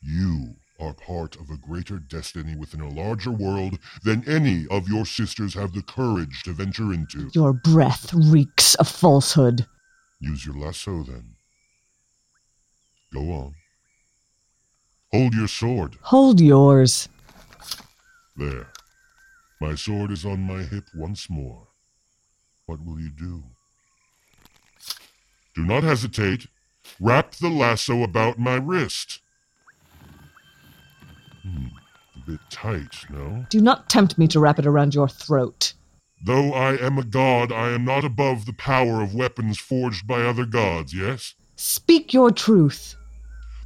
You 0.00 0.56
are 0.80 0.94
part 0.94 1.36
of 1.36 1.50
a 1.50 1.56
greater 1.56 1.98
destiny 1.98 2.54
within 2.54 2.80
a 2.80 2.88
larger 2.88 3.32
world 3.32 3.78
than 4.04 4.28
any 4.28 4.66
of 4.68 4.88
your 4.88 5.04
sisters 5.04 5.54
have 5.54 5.72
the 5.72 5.82
courage 5.82 6.42
to 6.44 6.52
venture 6.52 6.92
into. 6.92 7.30
Your 7.34 7.52
breath 7.52 8.12
reeks 8.14 8.74
of 8.76 8.88
falsehood. 8.88 9.66
Use 10.20 10.46
your 10.46 10.56
lasso 10.56 11.02
then. 11.02 11.34
Go 13.12 13.20
on. 13.32 13.54
Hold 15.12 15.34
your 15.34 15.48
sword. 15.48 15.96
Hold 16.02 16.40
yours. 16.40 17.08
There. 18.36 18.68
My 19.60 19.74
sword 19.74 20.12
is 20.12 20.24
on 20.24 20.40
my 20.40 20.62
hip 20.62 20.84
once 20.94 21.28
more. 21.28 21.68
What 22.66 22.84
will 22.84 23.00
you 23.00 23.10
do? 23.10 23.42
Do 25.54 25.64
not 25.64 25.82
hesitate. 25.82 26.46
Wrap 27.00 27.32
the 27.32 27.48
lasso 27.48 28.02
about 28.02 28.38
my 28.38 28.54
wrist. 28.54 29.20
Hmm, 31.48 31.66
a 32.16 32.30
bit 32.30 32.40
tight, 32.50 33.06
no? 33.10 33.46
Do 33.48 33.60
not 33.60 33.88
tempt 33.88 34.18
me 34.18 34.26
to 34.28 34.40
wrap 34.40 34.58
it 34.58 34.66
around 34.66 34.94
your 34.94 35.08
throat. 35.08 35.72
Though 36.24 36.52
I 36.52 36.74
am 36.74 36.98
a 36.98 37.04
god, 37.04 37.52
I 37.52 37.70
am 37.70 37.84
not 37.84 38.04
above 38.04 38.44
the 38.44 38.52
power 38.52 39.00
of 39.00 39.14
weapons 39.14 39.58
forged 39.58 40.06
by 40.06 40.22
other 40.22 40.44
gods, 40.44 40.92
yes? 40.92 41.34
Speak 41.56 42.12
your 42.12 42.30
truth. 42.30 42.96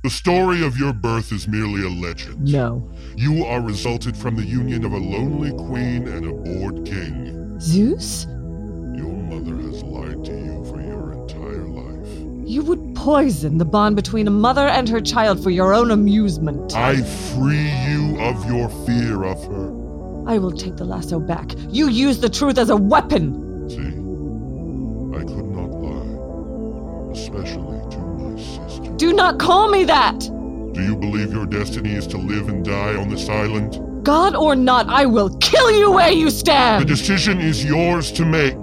The 0.02 0.10
story 0.10 0.64
of 0.64 0.76
your 0.76 0.92
birth 0.92 1.32
is 1.32 1.46
merely 1.46 1.84
a 1.84 1.88
legend. 1.88 2.52
No. 2.52 2.90
You 3.16 3.44
are 3.44 3.60
resulted 3.60 4.16
from 4.16 4.36
the 4.36 4.44
union 4.44 4.84
of 4.84 4.92
a 4.92 4.98
lonely 4.98 5.52
queen 5.52 6.08
and 6.08 6.26
a 6.26 6.32
bored 6.32 6.84
king. 6.84 7.58
Zeus? 7.60 8.26
Your 8.94 9.14
mother 9.14 9.61
You 12.52 12.62
would 12.64 12.94
poison 12.94 13.56
the 13.56 13.64
bond 13.64 13.96
between 13.96 14.28
a 14.28 14.30
mother 14.30 14.68
and 14.68 14.86
her 14.90 15.00
child 15.00 15.42
for 15.42 15.48
your 15.48 15.72
own 15.72 15.90
amusement. 15.90 16.76
I 16.76 17.00
free 17.00 17.70
you 17.88 18.20
of 18.20 18.46
your 18.46 18.68
fear 18.84 19.24
of 19.24 19.42
her. 19.46 19.68
I 20.28 20.36
will 20.36 20.52
take 20.52 20.76
the 20.76 20.84
lasso 20.84 21.18
back. 21.18 21.54
You 21.70 21.88
use 21.88 22.20
the 22.20 22.28
truth 22.28 22.58
as 22.58 22.68
a 22.68 22.76
weapon. 22.76 23.70
See, 23.70 23.78
I 23.78 25.24
could 25.24 25.48
not 25.48 25.70
lie, 25.80 27.12
especially 27.12 27.80
to 27.90 27.98
my 28.20 28.38
sister. 28.38 28.92
Do 28.96 29.14
not 29.14 29.38
call 29.38 29.70
me 29.70 29.84
that! 29.84 30.18
Do 30.20 30.82
you 30.82 30.94
believe 30.94 31.32
your 31.32 31.46
destiny 31.46 31.94
is 31.94 32.06
to 32.08 32.18
live 32.18 32.50
and 32.50 32.62
die 32.62 32.96
on 32.96 33.08
this 33.08 33.30
island? 33.30 34.04
God 34.04 34.36
or 34.36 34.54
not, 34.54 34.90
I 34.90 35.06
will 35.06 35.30
kill 35.38 35.70
you 35.70 35.90
where 35.90 36.12
you 36.12 36.28
stand! 36.28 36.82
The 36.82 36.86
decision 36.86 37.40
is 37.40 37.64
yours 37.64 38.12
to 38.12 38.26
make, 38.26 38.62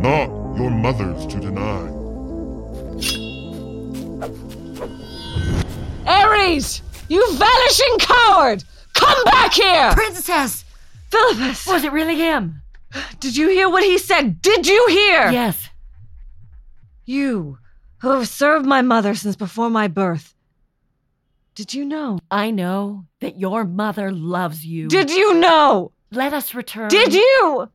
not 0.00 0.28
your 0.56 0.70
mother's 0.70 1.26
to 1.26 1.40
deny. 1.40 1.99
Ares! 6.40 6.82
You 7.08 7.26
vanishing 7.34 7.98
coward! 7.98 8.64
Come 8.94 9.24
back 9.24 9.52
here! 9.52 9.92
Princess! 9.92 10.64
Philippus! 11.10 11.66
Was 11.66 11.84
it 11.84 11.92
really 11.92 12.16
him? 12.16 12.62
Did 13.18 13.36
you 13.36 13.48
hear 13.48 13.68
what 13.68 13.84
he 13.84 13.98
said? 13.98 14.40
Did 14.42 14.66
you 14.66 14.86
hear? 14.88 15.30
Yes. 15.30 15.68
You, 17.04 17.58
who 17.98 18.10
have 18.10 18.28
served 18.28 18.66
my 18.66 18.82
mother 18.82 19.14
since 19.14 19.36
before 19.36 19.70
my 19.70 19.88
birth. 19.88 20.34
Did 21.54 21.74
you 21.74 21.84
know? 21.84 22.18
I 22.30 22.50
know 22.50 23.06
that 23.20 23.38
your 23.38 23.64
mother 23.64 24.10
loves 24.12 24.64
you. 24.64 24.88
Did 24.88 25.10
you 25.10 25.34
know? 25.34 25.92
Let 26.10 26.32
us 26.32 26.54
return. 26.54 26.88
Did 26.88 27.12
you? 27.12 27.68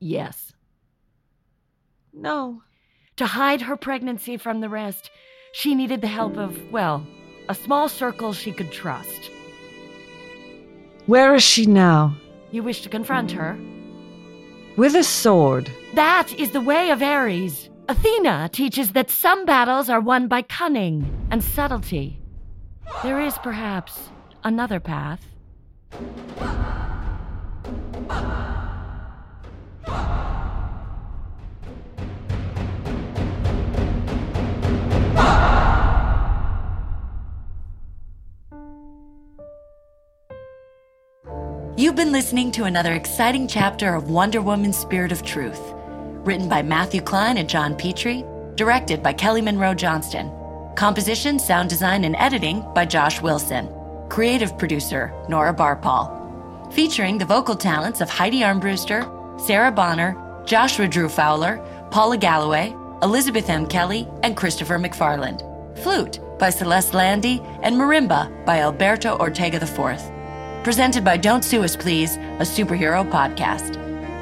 Yes. 0.00 0.52
No. 2.12 2.62
To 3.16 3.26
hide 3.26 3.62
her 3.62 3.76
pregnancy 3.76 4.36
from 4.36 4.60
the 4.60 4.68
rest, 4.68 5.10
she 5.52 5.74
needed 5.74 6.00
the 6.00 6.08
help 6.08 6.36
of, 6.36 6.72
well, 6.72 7.06
a 7.48 7.54
small 7.54 7.88
circle 7.88 8.32
she 8.32 8.52
could 8.52 8.70
trust. 8.70 9.30
Where 11.06 11.34
is 11.34 11.42
she 11.42 11.66
now? 11.66 12.14
You 12.50 12.62
wish 12.62 12.82
to 12.82 12.88
confront 12.88 13.30
her? 13.32 13.58
With 14.76 14.94
a 14.94 15.02
sword. 15.02 15.70
That 15.94 16.32
is 16.34 16.50
the 16.50 16.60
way 16.60 16.90
of 16.90 17.02
Ares. 17.02 17.70
Athena 17.88 18.50
teaches 18.52 18.92
that 18.92 19.10
some 19.10 19.46
battles 19.46 19.88
are 19.88 20.00
won 20.00 20.28
by 20.28 20.42
cunning 20.42 21.10
and 21.30 21.42
subtlety. 21.42 22.20
There 23.02 23.20
is 23.20 23.36
perhaps 23.38 24.10
another 24.44 24.80
path. 24.80 25.24
You've 41.88 41.96
been 41.96 42.12
listening 42.12 42.52
to 42.52 42.64
another 42.64 42.92
exciting 42.92 43.48
chapter 43.48 43.94
of 43.94 44.10
Wonder 44.10 44.42
Woman's 44.42 44.76
Spirit 44.76 45.10
of 45.10 45.22
Truth, 45.22 45.72
written 46.22 46.46
by 46.46 46.60
Matthew 46.60 47.00
Klein 47.00 47.38
and 47.38 47.48
John 47.48 47.74
Petrie, 47.74 48.26
directed 48.56 49.02
by 49.02 49.14
Kelly 49.14 49.40
Monroe 49.40 49.72
Johnston. 49.72 50.30
Composition, 50.76 51.38
sound 51.38 51.70
design, 51.70 52.04
and 52.04 52.14
editing 52.16 52.62
by 52.74 52.84
Josh 52.84 53.22
Wilson. 53.22 53.70
Creative 54.10 54.56
producer 54.58 55.14
Nora 55.30 55.54
Barpaul. 55.54 56.74
Featuring 56.74 57.16
the 57.16 57.24
vocal 57.24 57.56
talents 57.56 58.02
of 58.02 58.10
Heidi 58.10 58.40
Armbruster, 58.40 59.40
Sarah 59.40 59.72
Bonner, 59.72 60.14
Joshua 60.44 60.86
Drew 60.86 61.08
Fowler, 61.08 61.56
Paula 61.90 62.18
Galloway, 62.18 62.76
Elizabeth 63.02 63.48
M. 63.48 63.66
Kelly, 63.66 64.06
and 64.22 64.36
Christopher 64.36 64.78
McFarland. 64.78 65.40
Flute 65.78 66.20
by 66.38 66.50
Celeste 66.50 66.92
Landy, 66.92 67.40
and 67.62 67.76
Marimba 67.76 68.44
by 68.44 68.60
Alberto 68.60 69.16
Ortega 69.16 69.56
IV. 69.62 70.17
Presented 70.68 71.02
by 71.02 71.16
Don't 71.16 71.42
Sue 71.42 71.64
Us 71.64 71.74
Please, 71.74 72.16
a 72.16 72.44
superhero 72.44 73.02
podcast. 73.10 73.78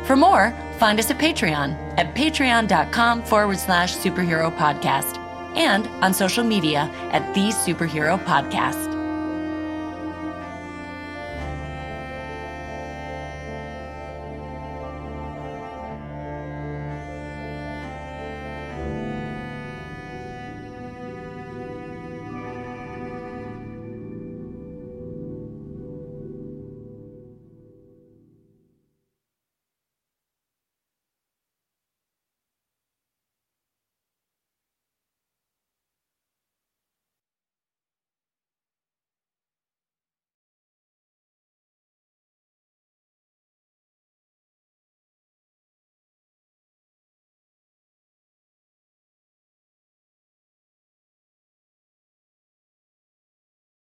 For 0.06 0.14
more, 0.14 0.54
find 0.78 1.00
us 1.00 1.11
at 1.11 1.18
Patreon 1.18 1.72
at 1.98 2.14
patreon.com 2.14 3.24
forward 3.24 3.59
slash 3.59 3.96
superhero 3.96 4.56
podcast 4.56 5.18
and 5.56 5.88
on 6.04 6.14
social 6.14 6.44
media 6.44 6.88
at 7.11 7.35
These 7.35 7.56
Superhero 7.56 8.16
Podcasts. 8.26 8.86